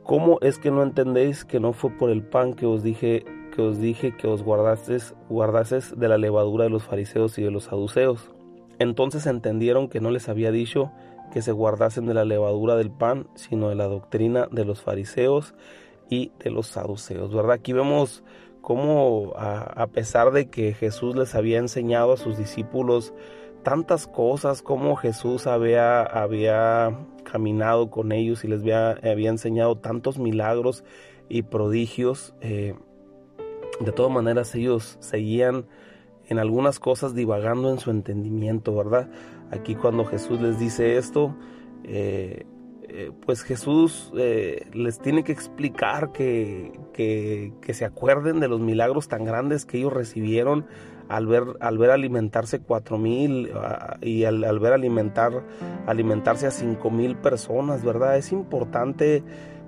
¿Cómo 0.03 0.39
es 0.39 0.59
que 0.59 0.71
no 0.71 0.81
entendéis 0.81 1.43
que 1.43 1.59
no 1.59 1.73
fue 1.73 1.91
por 1.91 2.09
el 2.09 2.23
pan 2.23 2.53
que 2.53 2.65
os 2.65 2.81
dije 2.81 3.25
que 3.59 3.65
os 3.65 3.77
dije 3.77 4.15
que 4.15 4.25
os 4.25 4.41
guardases, 4.41 5.13
guardases 5.27 5.99
de 5.99 6.07
la 6.07 6.17
levadura 6.17 6.63
de 6.63 6.69
los 6.69 6.83
fariseos 6.83 7.37
y 7.37 7.43
de 7.43 7.51
los 7.51 7.65
saduceos? 7.65 8.31
Entonces 8.79 9.25
entendieron 9.25 9.89
que 9.89 9.99
no 9.99 10.11
les 10.11 10.29
había 10.29 10.49
dicho 10.49 10.93
que 11.33 11.41
se 11.41 11.51
guardasen 11.51 12.05
de 12.05 12.13
la 12.13 12.23
levadura 12.23 12.77
del 12.77 12.89
pan, 12.89 13.27
sino 13.35 13.67
de 13.67 13.75
la 13.75 13.87
doctrina 13.87 14.47
de 14.49 14.63
los 14.63 14.81
fariseos 14.81 15.55
y 16.09 16.31
de 16.41 16.51
los 16.51 16.67
saduceos, 16.67 17.33
¿verdad? 17.33 17.51
Aquí 17.51 17.73
vemos 17.73 18.23
cómo 18.61 19.33
a, 19.35 19.87
pesar 19.87 20.31
de 20.31 20.49
que 20.49 20.73
Jesús 20.73 21.17
les 21.17 21.35
había 21.35 21.57
enseñado 21.57 22.13
a 22.13 22.17
sus 22.17 22.37
discípulos 22.37 23.13
tantas 23.63 24.07
cosas, 24.07 24.61
como 24.61 24.95
Jesús 24.95 25.47
había, 25.47 26.01
había 26.03 26.97
caminado 27.29 27.89
con 27.89 28.13
ellos 28.13 28.45
y 28.45 28.47
les 28.47 28.61
había, 28.61 28.91
había 28.91 29.29
enseñado 29.29 29.75
tantos 29.75 30.17
milagros 30.17 30.85
y 31.27 31.41
prodigios, 31.41 32.33
eh, 32.39 32.75
de 33.79 33.91
todas 33.91 34.11
maneras 34.11 34.53
ellos 34.55 34.97
seguían 34.99 35.65
en 36.27 36.39
algunas 36.39 36.79
cosas 36.79 37.15
divagando 37.15 37.71
en 37.71 37.79
su 37.79 37.91
entendimiento, 37.91 38.75
¿verdad? 38.75 39.09
Aquí 39.51 39.75
cuando 39.75 40.05
Jesús 40.05 40.39
les 40.39 40.59
dice 40.59 40.97
esto, 40.97 41.35
eh, 41.83 42.45
eh, 42.83 43.11
pues 43.25 43.43
Jesús 43.43 44.11
les 44.13 44.99
tiene 44.99 45.23
que 45.23 45.31
explicar 45.31 46.11
que, 46.11 46.71
que, 46.93 47.73
se 47.73 47.85
acuerden 47.85 48.39
de 48.39 48.47
los 48.47 48.59
milagros 48.59 49.07
tan 49.07 49.25
grandes 49.25 49.65
que 49.65 49.77
ellos 49.77 49.93
recibieron 49.93 50.65
al 51.07 51.25
ver, 51.25 51.43
al 51.59 51.77
ver 51.77 51.89
alimentarse 51.89 52.59
cuatro 52.59 52.97
mil 52.97 53.51
ah, 53.55 53.97
y 54.01 54.23
al, 54.25 54.59
ver 54.59 54.73
alimentar, 54.73 55.43
alimentarse 55.87 56.47
a 56.47 56.51
cinco 56.51 56.91
mil 56.91 57.15
personas, 57.17 57.83
¿verdad? 57.83 58.17
Es 58.17 58.31
importante, 58.31 59.23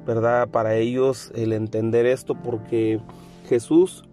¿verdad? 0.05 0.47
Para 0.49 0.75
ellos 0.75 1.31
el 1.35 1.53
entender 1.53 2.05
esto 2.05 2.35
porque 2.35 2.99
Jesús 3.47 4.03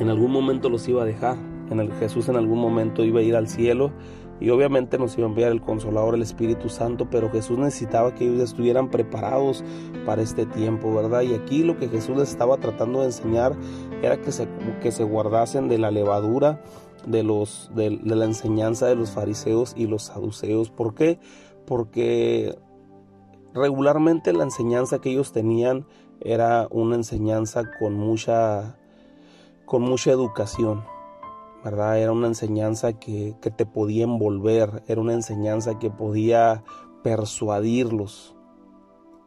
en 0.00 0.08
algún 0.08 0.30
momento 0.30 0.70
los 0.70 0.88
iba 0.88 1.02
a 1.02 1.06
dejar, 1.06 1.36
en 1.70 1.80
el, 1.80 1.92
Jesús 1.94 2.28
en 2.28 2.36
algún 2.36 2.58
momento 2.58 3.04
iba 3.04 3.20
a 3.20 3.22
ir 3.22 3.36
al 3.36 3.48
cielo 3.48 3.92
y 4.40 4.50
obviamente 4.50 4.98
nos 4.98 5.16
iba 5.16 5.26
a 5.26 5.30
enviar 5.30 5.52
el 5.52 5.60
consolador, 5.60 6.14
el 6.14 6.22
Espíritu 6.22 6.68
Santo, 6.68 7.08
pero 7.10 7.30
Jesús 7.30 7.58
necesitaba 7.58 8.14
que 8.14 8.24
ellos 8.24 8.42
estuvieran 8.42 8.90
preparados 8.90 9.64
para 10.04 10.22
este 10.22 10.44
tiempo, 10.46 10.92
¿verdad? 10.94 11.22
Y 11.22 11.34
aquí 11.34 11.62
lo 11.62 11.78
que 11.78 11.88
Jesús 11.88 12.16
les 12.16 12.30
estaba 12.30 12.56
tratando 12.56 13.00
de 13.00 13.06
enseñar 13.06 13.56
era 14.02 14.20
que 14.20 14.32
se, 14.32 14.48
que 14.82 14.90
se 14.90 15.04
guardasen 15.04 15.68
de 15.68 15.78
la 15.78 15.90
levadura 15.90 16.60
de, 17.06 17.22
los, 17.22 17.70
de, 17.74 17.90
la 17.90 18.24
enseñanza 18.24 18.86
de 18.86 18.96
los 18.96 19.10
fariseos 19.10 19.74
y 19.76 19.86
los 19.86 20.04
saduceos. 20.04 20.70
¿Por 20.70 20.94
qué? 20.94 21.18
Porque 21.66 22.56
regularmente 23.54 24.32
la 24.32 24.44
enseñanza 24.44 25.00
que 25.00 25.10
ellos 25.10 25.32
tenían 25.32 25.86
era 26.24 26.66
una 26.70 26.96
enseñanza 26.96 27.64
con 27.78 27.94
mucha, 27.94 28.76
con 29.64 29.82
mucha 29.82 30.10
educación 30.10 30.84
¿verdad? 31.64 31.98
Era 31.98 32.12
una 32.12 32.26
enseñanza 32.26 32.92
que, 32.92 33.34
te 33.40 33.64
podía 33.64 34.04
envolver, 34.04 34.82
era 34.86 35.00
una 35.00 35.14
enseñanza 35.14 35.78
que 35.78 35.90
podía 35.90 36.62
persuadirlos. 37.02 38.36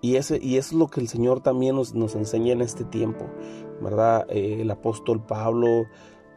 Y, 0.01 0.17
ese, 0.17 0.39
y 0.41 0.57
eso 0.57 0.75
es 0.75 0.79
lo 0.79 0.87
que 0.87 1.01
el 1.01 1.07
Señor 1.07 1.41
también 1.41 1.75
nos, 1.75 1.95
nos 1.95 2.13
enseña 2.13 2.53
en 2.53 2.61
este 2.61 2.83
tiempo, 2.83 3.25
¿verdad? 3.81 4.27
Eh, 4.29 4.59
el 4.61 4.69
apóstol 4.69 5.25
Pablo, 5.25 5.87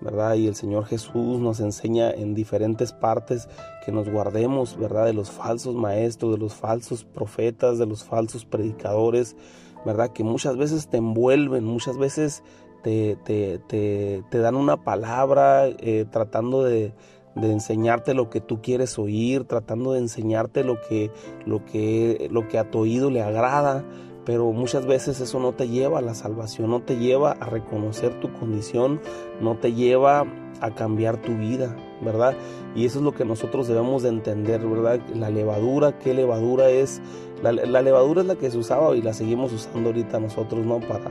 ¿verdad? 0.00 0.36
Y 0.36 0.46
el 0.46 0.54
Señor 0.54 0.86
Jesús 0.86 1.38
nos 1.38 1.60
enseña 1.60 2.10
en 2.10 2.34
diferentes 2.34 2.94
partes 2.94 3.46
que 3.84 3.92
nos 3.92 4.08
guardemos, 4.08 4.78
¿verdad? 4.78 5.04
De 5.04 5.12
los 5.12 5.30
falsos 5.30 5.74
maestros, 5.74 6.32
de 6.32 6.38
los 6.38 6.54
falsos 6.54 7.04
profetas, 7.04 7.78
de 7.78 7.84
los 7.84 8.04
falsos 8.04 8.46
predicadores, 8.46 9.36
¿verdad? 9.84 10.10
Que 10.10 10.24
muchas 10.24 10.56
veces 10.56 10.88
te 10.88 10.98
envuelven, 10.98 11.64
muchas 11.64 11.98
veces 11.98 12.42
te, 12.82 13.16
te, 13.24 13.58
te, 13.68 14.38
dan 14.38 14.54
una 14.54 14.78
palabra 14.78 15.66
eh, 15.66 16.06
tratando 16.10 16.62
de, 16.62 16.94
de, 17.34 17.52
enseñarte 17.52 18.14
lo 18.14 18.30
que 18.30 18.40
tú 18.40 18.60
quieres 18.62 18.98
oír, 18.98 19.44
tratando 19.44 19.92
de 19.92 20.00
enseñarte 20.00 20.64
lo 20.64 20.80
que, 20.88 21.10
lo, 21.46 21.64
que, 21.64 22.28
lo 22.30 22.48
que 22.48 22.58
a 22.58 22.70
tu 22.70 22.80
oído 22.80 23.10
le 23.10 23.22
agrada, 23.22 23.84
pero 24.24 24.52
muchas 24.52 24.86
veces 24.86 25.20
eso 25.20 25.40
no 25.40 25.52
te 25.52 25.68
lleva 25.68 25.98
a 25.98 26.02
la 26.02 26.14
salvación, 26.14 26.70
no 26.70 26.82
te 26.82 26.96
lleva 26.96 27.32
a 27.32 27.46
reconocer 27.46 28.18
tu 28.20 28.32
condición, 28.32 29.00
no 29.40 29.56
te 29.56 29.72
lleva 29.72 30.24
a 30.60 30.74
cambiar 30.74 31.20
tu 31.20 31.36
vida, 31.36 31.74
¿verdad? 32.02 32.36
Y 32.74 32.84
eso 32.84 32.98
es 32.98 33.04
lo 33.04 33.12
que 33.12 33.24
nosotros 33.24 33.66
debemos 33.66 34.02
de 34.02 34.10
entender, 34.10 34.60
¿verdad? 34.66 35.00
La 35.14 35.30
levadura, 35.30 35.98
¿qué 35.98 36.14
levadura 36.14 36.68
es? 36.68 37.00
La, 37.42 37.52
la 37.52 37.82
levadura 37.82 38.20
es 38.20 38.26
la 38.26 38.36
que 38.36 38.50
se 38.50 38.58
usaba 38.58 38.94
y 38.96 39.02
la 39.02 39.12
seguimos 39.12 39.52
usando 39.52 39.90
ahorita 39.90 40.20
nosotros, 40.20 40.64
¿no? 40.66 40.80
Para, 40.80 41.10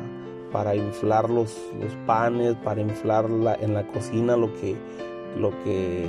para 0.52 0.76
inflar 0.76 1.30
los, 1.30 1.56
panes, 2.06 2.56
para 2.64 2.82
inflar 2.82 3.26
en 3.62 3.74
la 3.74 3.88
cocina 3.88 4.36
lo 4.36 4.54
que, 4.54 4.76
lo, 5.38 5.52
que, 5.64 6.08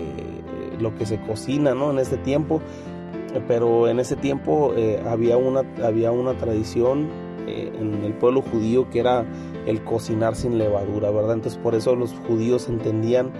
lo 0.78 0.94
que 0.94 1.06
se 1.06 1.20
cocina 1.20 1.74
¿no? 1.74 1.90
en 1.90 1.98
este 1.98 2.16
tiempo. 2.16 2.60
Pero 3.46 3.86
en 3.86 4.00
ese 4.00 4.16
tiempo 4.16 4.72
eh, 4.76 5.00
había, 5.06 5.36
una, 5.36 5.62
había 5.84 6.10
una 6.10 6.34
tradición 6.34 7.08
eh, 7.46 7.72
en 7.78 8.04
el 8.04 8.12
pueblo 8.14 8.42
judío 8.42 8.90
que 8.90 9.00
era 9.00 9.24
el 9.66 9.84
cocinar 9.84 10.34
sin 10.34 10.58
levadura, 10.58 11.10
¿verdad? 11.10 11.34
Entonces 11.34 11.60
por 11.62 11.76
eso 11.76 11.94
los 11.94 12.12
judíos 12.26 12.68
entendían 12.68 13.30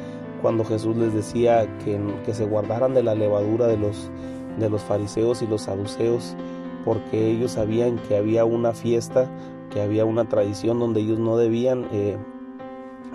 cuando 0.43 0.64
Jesús 0.64 0.97
les 0.97 1.12
decía 1.12 1.66
que, 1.85 2.01
que 2.25 2.35
se 2.35 2.45
guardaran 2.45 2.95
de 2.95 3.03
la 3.03 3.16
levadura 3.16 3.66
de 3.66 3.79
los, 3.79 4.12
de 4.59 4.71
los 4.71 4.81
fariseos 4.83 5.43
y 5.43 5.49
los 5.49 5.62
saduceos, 5.62 6.37
porque 6.85 7.31
ellos 7.31 7.53
sabían 7.53 7.99
que 8.09 8.16
había 8.16 8.45
una 8.45 8.73
fiesta 8.73 9.31
que 9.71 9.81
había 9.81 10.05
una 10.05 10.29
tradición 10.29 10.79
donde 10.79 11.01
ellos 11.01 11.19
no 11.19 11.37
debían 11.37 11.87
eh, 11.93 12.19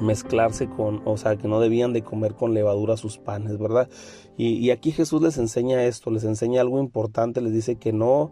mezclarse 0.01 0.67
con, 0.67 1.01
o 1.05 1.17
sea, 1.17 1.35
que 1.35 1.47
no 1.47 1.59
debían 1.59 1.93
de 1.93 2.01
comer 2.01 2.33
con 2.33 2.53
levadura 2.53 2.97
sus 2.97 3.17
panes, 3.17 3.57
¿verdad? 3.59 3.89
Y, 4.37 4.69
aquí 4.71 4.91
Jesús 4.91 5.21
les 5.21 5.37
enseña 5.37 5.83
esto, 5.83 6.11
les 6.11 6.23
enseña 6.23 6.61
algo 6.61 6.79
importante, 6.79 7.41
les 7.41 7.53
dice 7.53 7.75
que 7.75 7.93
no, 7.93 8.31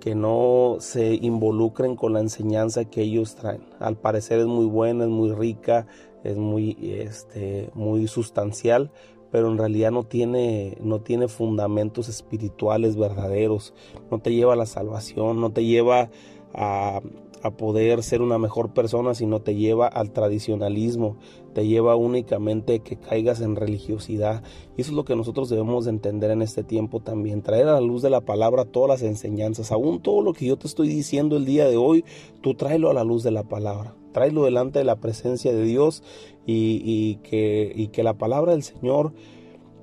que 0.00 0.14
no 0.14 0.76
se 0.80 1.14
involucren 1.14 1.96
con 1.96 2.14
la 2.14 2.20
enseñanza 2.20 2.86
que 2.86 3.02
ellos 3.02 3.34
traen. 3.34 3.64
Al 3.78 3.96
parecer 3.96 4.38
es 4.38 4.46
muy 4.46 4.64
buena, 4.64 5.04
es 5.04 5.10
muy 5.10 5.32
rica, 5.32 5.86
es 6.24 6.38
muy, 6.38 6.76
este, 6.80 7.70
muy 7.74 8.06
sustancial, 8.06 8.90
pero 9.32 9.50
en 9.50 9.56
realidad 9.56 9.90
no 9.90 10.04
tiene, 10.04 10.76
no 10.82 11.00
tiene 11.00 11.26
fundamentos 11.26 12.08
espirituales 12.08 12.96
verdaderos, 12.96 13.72
no 14.10 14.18
te 14.18 14.32
lleva 14.34 14.52
a 14.52 14.56
la 14.56 14.66
salvación, 14.66 15.40
no 15.40 15.50
te 15.50 15.64
lleva 15.64 16.10
a, 16.52 17.00
a 17.42 17.50
poder 17.50 18.02
ser 18.02 18.20
una 18.20 18.38
mejor 18.38 18.74
persona, 18.74 19.14
sino 19.14 19.40
te 19.40 19.54
lleva 19.54 19.88
al 19.88 20.12
tradicionalismo, 20.12 21.16
te 21.54 21.66
lleva 21.66 21.96
únicamente 21.96 22.80
que 22.80 22.96
caigas 22.96 23.40
en 23.40 23.56
religiosidad. 23.56 24.42
Y 24.76 24.82
eso 24.82 24.90
es 24.90 24.96
lo 24.96 25.04
que 25.04 25.16
nosotros 25.16 25.48
debemos 25.48 25.86
de 25.86 25.90
entender 25.90 26.30
en 26.30 26.42
este 26.42 26.62
tiempo 26.62 27.00
también, 27.00 27.42
traer 27.42 27.68
a 27.68 27.74
la 27.74 27.80
luz 27.80 28.02
de 28.02 28.10
la 28.10 28.20
palabra 28.20 28.66
todas 28.66 28.88
las 28.88 29.02
enseñanzas, 29.02 29.72
aún 29.72 30.00
todo 30.00 30.20
lo 30.20 30.34
que 30.34 30.46
yo 30.46 30.56
te 30.56 30.66
estoy 30.66 30.88
diciendo 30.88 31.38
el 31.38 31.46
día 31.46 31.66
de 31.66 31.78
hoy, 31.78 32.04
tú 32.42 32.54
tráelo 32.54 32.90
a 32.90 32.94
la 32.94 33.02
luz 33.02 33.22
de 33.22 33.30
la 33.30 33.44
palabra, 33.44 33.94
tráelo 34.12 34.44
delante 34.44 34.78
de 34.78 34.84
la 34.84 34.96
presencia 34.96 35.52
de 35.52 35.62
Dios 35.62 36.02
y, 36.46 37.16
que, 37.22 37.90
que 37.92 38.02
la 38.02 38.14
palabra 38.14 38.52
del 38.52 38.62
Señor 38.62 39.12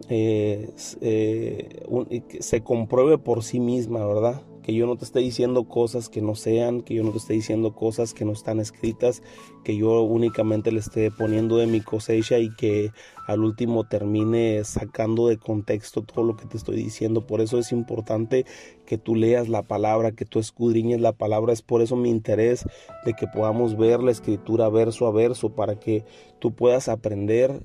eh, 0.09 0.71
eh, 1.01 2.23
se 2.39 2.61
compruebe 2.61 3.17
por 3.17 3.43
sí 3.43 3.59
misma, 3.59 4.05
¿verdad? 4.05 4.41
Que 4.69 4.75
yo 4.75 4.85
no 4.85 4.97
te 4.97 5.05
esté 5.05 5.17
diciendo 5.17 5.63
cosas 5.63 6.09
que 6.09 6.21
no 6.21 6.35
sean, 6.35 6.81
que 6.81 6.93
yo 6.93 7.03
no 7.03 7.09
te 7.09 7.17
esté 7.17 7.33
diciendo 7.33 7.73
cosas 7.73 8.13
que 8.13 8.23
no 8.23 8.33
están 8.33 8.59
escritas, 8.59 9.23
que 9.63 9.75
yo 9.75 10.03
únicamente 10.03 10.71
le 10.71 10.79
esté 10.79 11.09
poniendo 11.09 11.57
de 11.57 11.65
mi 11.65 11.81
cosecha 11.81 12.37
y 12.37 12.53
que 12.53 12.91
al 13.25 13.43
último 13.43 13.85
termine 13.85 14.63
sacando 14.65 15.25
de 15.25 15.37
contexto 15.37 16.03
todo 16.03 16.23
lo 16.23 16.35
que 16.35 16.45
te 16.45 16.55
estoy 16.55 16.75
diciendo. 16.75 17.25
Por 17.25 17.41
eso 17.41 17.57
es 17.57 17.71
importante 17.71 18.45
que 18.85 18.99
tú 18.99 19.15
leas 19.15 19.49
la 19.49 19.63
palabra, 19.63 20.11
que 20.11 20.25
tú 20.25 20.37
escudriñes 20.37 21.01
la 21.01 21.13
palabra. 21.13 21.51
Es 21.51 21.63
por 21.63 21.81
eso 21.81 21.95
mi 21.95 22.11
interés 22.11 22.63
de 23.05 23.15
que 23.15 23.25
podamos 23.25 23.75
ver 23.75 24.03
la 24.03 24.11
escritura 24.11 24.69
verso 24.69 25.07
a 25.07 25.11
verso 25.11 25.49
para 25.49 25.79
que 25.79 26.05
tú 26.37 26.53
puedas 26.53 26.89
aprender 26.89 27.63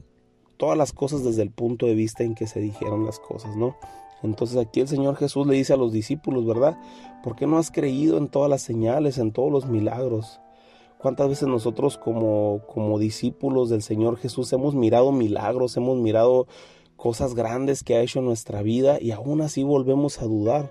todas 0.57 0.79
las 0.79 0.95
cosas 0.95 1.23
desde 1.23 1.43
el 1.43 1.51
punto 1.51 1.85
de 1.85 1.97
vista 1.97 2.25
en 2.25 2.35
que 2.35 2.47
se 2.47 2.61
dijeron 2.61 3.05
las 3.05 3.19
cosas, 3.19 3.57
¿no? 3.57 3.77
Entonces 4.25 4.57
aquí 4.57 4.81
el 4.81 4.89
Señor 4.89 5.17
Jesús 5.17 5.47
le 5.47 5.55
dice 5.55 5.75
a 5.75 5.77
los 5.77 5.93
discípulos, 5.93 6.47
¿verdad? 6.47 6.79
¿Por 7.23 7.37
qué 7.37 7.47
no 7.47 7.59
has 7.59 7.71
creído 7.71 8.19
en 8.19 8.29
todas 8.29 8.51
las 8.51 8.63
señales, 8.63 9.19
en 9.19 9.33
todos 9.33 9.53
los 9.53 9.67
milagros? 9.67 10.41
¿Cuántas 10.99 11.29
veces 11.29 11.47
nosotros 11.49 11.99
como, 11.99 12.63
como 12.67 12.99
discípulos 12.99 13.69
del 13.69 13.83
Señor 13.83 14.17
Jesús 14.17 14.53
hemos 14.55 14.75
mirado 14.75 15.13
milagros, 15.13 15.77
hemos 15.77 15.99
mirado 15.99 16.47
cosas 16.97 17.35
grandes 17.35 17.83
que 17.85 17.97
ha 17.97 18.01
hecho 18.01 18.21
en 18.21 18.25
nuestra 18.25 18.63
vida 18.63 18.99
y 18.99 19.11
aún 19.11 19.43
así 19.43 19.63
volvemos 19.63 20.23
a 20.23 20.25
dudar. 20.25 20.71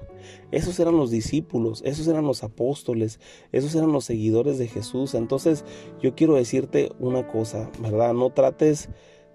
Esos 0.52 0.80
eran 0.80 0.98
los 0.98 1.12
discípulos, 1.12 1.84
esos 1.86 2.08
eran 2.08 2.26
los 2.26 2.44
apóstoles, 2.44 3.20
esos 3.52 3.76
eran 3.76 3.92
los 3.92 4.06
seguidores 4.06 4.58
de 4.58 4.68
Jesús. 4.68 5.14
Entonces 5.14 5.64
yo 6.02 6.16
quiero 6.16 6.34
decirte 6.34 6.92
una 7.00 7.28
cosa, 7.28 7.70
¿verdad? 7.80 8.14
No 8.14 8.32
trates 8.32 8.90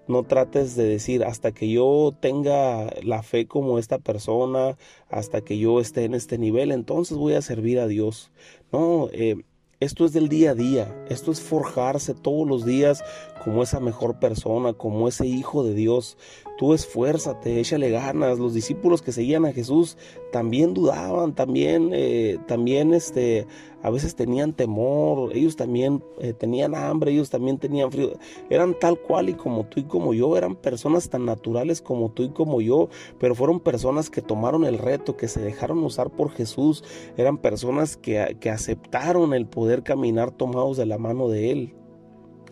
no 0.09 0.23
trates 0.23 0.75
de 0.75 0.85
decir 0.85 1.23
hasta 1.23 1.51
que 1.51 1.69
yo 1.69 2.13
tenga 2.19 2.91
la 3.03 3.21
fe 3.21 3.45
como 3.45 3.77
esta 3.77 3.99
persona, 3.99 4.75
hasta 5.09 5.41
que 5.41 5.59
yo 5.59 5.79
esté 5.79 6.03
en 6.03 6.15
este 6.15 6.37
nivel, 6.37 6.71
entonces 6.71 7.15
voy 7.15 7.35
a 7.35 7.41
servir 7.41 7.79
a 7.79 7.87
Dios. 7.87 8.31
No, 8.71 9.09
eh, 9.13 9.35
esto 9.79 10.05
es 10.05 10.11
del 10.11 10.27
día 10.27 10.51
a 10.51 10.55
día, 10.55 11.05
esto 11.09 11.31
es 11.31 11.39
forjarse 11.39 12.15
todos 12.15 12.47
los 12.47 12.65
días 12.65 13.03
como 13.43 13.63
esa 13.63 13.79
mejor 13.79 14.19
persona, 14.19 14.73
como 14.73 15.07
ese 15.07 15.25
hijo 15.25 15.63
de 15.63 15.73
Dios. 15.73 16.17
Tú 16.57 16.73
esfuérzate, 16.73 17.59
échale 17.59 17.89
ganas. 17.89 18.37
Los 18.37 18.53
discípulos 18.53 19.01
que 19.01 19.11
seguían 19.11 19.45
a 19.45 19.53
Jesús 19.53 19.97
también 20.31 20.73
dudaban, 20.73 21.33
también, 21.33 21.91
eh, 21.93 22.37
también 22.47 22.93
este, 22.93 23.47
a 23.81 23.89
veces 23.89 24.15
tenían 24.15 24.53
temor, 24.53 25.35
ellos 25.35 25.55
también 25.55 26.03
eh, 26.19 26.33
tenían 26.33 26.75
hambre, 26.75 27.11
ellos 27.11 27.29
también 27.29 27.57
tenían 27.57 27.91
frío. 27.91 28.13
Eran 28.49 28.77
tal 28.77 28.99
cual 28.99 29.29
y 29.29 29.33
como 29.33 29.65
tú 29.65 29.79
y 29.79 29.83
como 29.83 30.13
yo, 30.13 30.35
eran 30.35 30.55
personas 30.55 31.09
tan 31.09 31.25
naturales 31.25 31.81
como 31.81 32.11
tú 32.11 32.23
y 32.23 32.29
como 32.29 32.59
yo, 32.59 32.89
pero 33.19 33.35
fueron 33.35 33.61
personas 33.61 34.09
que 34.09 34.21
tomaron 34.21 34.65
el 34.65 34.77
reto, 34.77 35.15
que 35.15 35.29
se 35.29 35.41
dejaron 35.41 35.83
usar 35.83 36.09
por 36.09 36.31
Jesús, 36.31 36.83
eran 37.15 37.37
personas 37.37 37.95
que, 37.95 38.37
que 38.39 38.49
aceptaron 38.49 39.33
el 39.33 39.47
poder 39.47 39.83
caminar 39.83 40.31
tomados 40.31 40.75
de 40.77 40.85
la 40.85 40.97
mano 40.97 41.29
de 41.29 41.51
Él. 41.51 41.78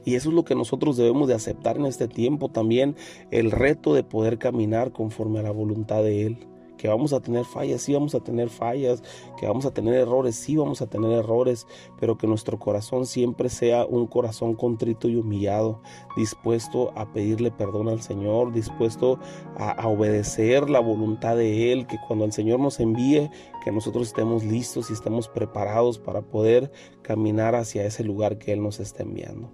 Y 0.08 0.16
eso 0.16 0.30
es 0.30 0.36
lo 0.36 0.46
que 0.46 0.56
nosotros 0.56 0.96
debemos 0.96 1.28
de 1.28 1.34
aceptar 1.34 1.76
en 1.76 1.86
este 1.86 2.08
tiempo 2.08 2.48
también, 2.48 2.96
el 3.30 3.52
reto 3.52 3.94
de 3.94 4.06
poder 4.06 4.38
caminar 4.38 4.94
conforme 4.94 5.40
a 5.40 5.44
la 5.44 5.52
voluntad 5.52 6.02
de 6.02 6.26
Él. 6.26 6.48
Que 6.78 6.88
vamos 6.88 7.12
a 7.12 7.20
tener 7.20 7.44
fallas, 7.44 7.82
sí 7.82 7.94
vamos 7.94 8.16
a 8.16 8.22
tener 8.22 8.48
fallas, 8.48 9.04
que 9.38 9.48
vamos 9.48 9.66
a 9.66 9.74
tener 9.74 9.96
errores, 9.96 10.38
sí 10.38 10.56
vamos 10.56 10.82
a 10.82 10.88
tener 10.88 11.12
errores, 11.12 11.68
pero 12.00 12.18
que 12.18 12.26
nuestro 12.26 12.58
corazón 12.58 13.06
siempre 13.06 13.50
sea 13.50 13.86
un 13.86 14.08
corazón 14.08 14.54
contrito 14.54 15.10
y 15.10 15.18
humillado, 15.18 15.82
dispuesto 16.16 16.94
a 16.96 17.12
pedirle 17.12 17.52
perdón 17.52 17.90
al 17.90 18.02
Señor, 18.02 18.54
dispuesto 18.54 19.20
a, 19.58 19.86
obedecer 19.90 20.70
la 20.70 20.80
voluntad 20.80 21.36
de 21.36 21.74
Él, 21.74 21.86
que 21.86 21.98
cuando 22.08 22.24
el 22.24 22.32
Señor 22.32 22.62
nos 22.62 22.80
envíe, 22.80 23.30
que 23.62 23.74
nosotros 23.74 24.08
estemos 24.08 24.46
listos 24.46 24.90
y 24.90 24.94
estemos 24.94 25.28
preparados 25.28 26.00
para 26.00 26.22
poder 26.22 26.72
caminar 27.02 27.56
hacia 27.56 27.86
ese 27.86 28.06
lugar 28.06 28.38
que 28.38 28.54
Él 28.54 28.64
nos 28.64 28.80
está 28.80 29.04
enviando. 29.04 29.52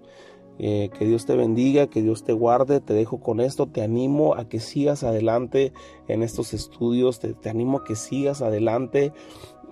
Eh, 0.58 0.90
que 0.96 1.04
Dios 1.04 1.26
te 1.26 1.34
bendiga, 1.36 1.88
que 1.88 2.02
Dios 2.02 2.24
te 2.24 2.32
guarde. 2.32 2.80
Te 2.80 2.94
dejo 2.94 3.18
con 3.20 3.40
esto. 3.40 3.66
Te 3.66 3.82
animo 3.82 4.34
a 4.34 4.48
que 4.48 4.60
sigas 4.60 5.02
adelante 5.04 5.72
en 6.08 6.22
estos 6.22 6.54
estudios. 6.54 7.20
Te, 7.20 7.34
animo 7.48 7.78
a 7.78 7.84
que 7.84 7.96
sigas 7.96 8.42
adelante. 8.42 9.12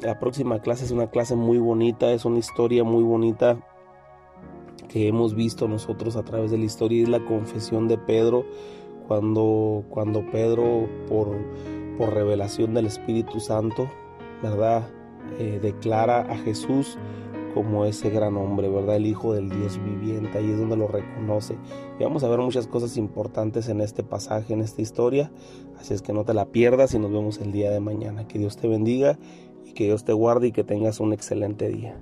La 0.01 0.19
próxima 0.19 0.61
clase 0.61 0.85
es 0.85 0.91
una 0.91 1.11
clase 1.11 1.37
muy 1.37 1.59
bonita. 1.59 2.13
Es 2.13 2.25
una 2.25 2.39
historia 2.39 2.85
muy 2.85 3.03
bonita 3.03 3.59
que 4.89 5.09
hemos 5.09 5.35
visto 5.35 5.69
nosotros 5.69 6.17
a 6.17 6.25
través 6.25 6.51
de 6.51 6.59
la 6.59 6.65
historia. 6.65 7.03
Es 7.03 7.09
la 7.09 7.25
confesión 7.25 7.89
de 7.89 7.99
Pedro. 7.99 8.45
Cuando, 9.07 9.85
cuando 9.91 10.25
Pedro, 10.31 10.89
por, 11.09 11.37
por 11.99 12.15
revelación 12.15 12.73
del 12.73 12.87
Espíritu 12.87 13.41
Santo, 13.41 13.91
¿verdad? 14.43 14.89
Eh, 15.39 15.61
declara 15.63 16.21
a 16.21 16.37
Jesús 16.37 16.99
como 17.55 17.85
ese 17.85 18.11
gran 18.11 18.37
hombre, 18.37 18.69
¿verdad? 18.69 18.97
El 18.97 19.07
Hijo 19.07 19.35
del 19.35 19.49
Dios 19.49 19.79
viviente, 19.83 20.39
ahí 20.39 20.51
es 20.51 20.59
donde 20.59 20.77
lo 20.77 20.89
reconoce. 20.89 21.57
Y 21.99 22.05
vamos 22.05 22.25
a 22.25 22.29
ver 22.29 22.39
muchas 22.41 22.67
cosas 22.67 22.97
importantes 22.97 23.69
en 23.69 23.81
este 23.81 24.03
pasaje, 24.03 24.55
en 24.55 24.61
esta 24.61 24.83
historia. 24.83 25.31
Así 25.79 25.95
es 25.95 26.03
que 26.03 26.13
no 26.13 26.25
te 26.25 26.35
la 26.35 26.47
pierdas 26.47 26.95
y 26.95 26.99
nos 26.99 27.13
vemos 27.13 27.39
el 27.41 27.53
día 27.53 27.71
de 27.71 27.81
mañana. 27.81 28.27
Que 28.27 28.39
Dios 28.39 28.57
te 28.57 28.69
bendiga 28.69 29.19
y 29.65 29.73
que 29.73 29.85
Dios 29.85 30.05
te 30.05 30.13
guarde 30.13 30.49
y 30.49 30.53
que 30.53 30.65
tengas 30.65 31.01
un 31.01 31.13
excelente 31.13 31.69
día. 31.69 32.01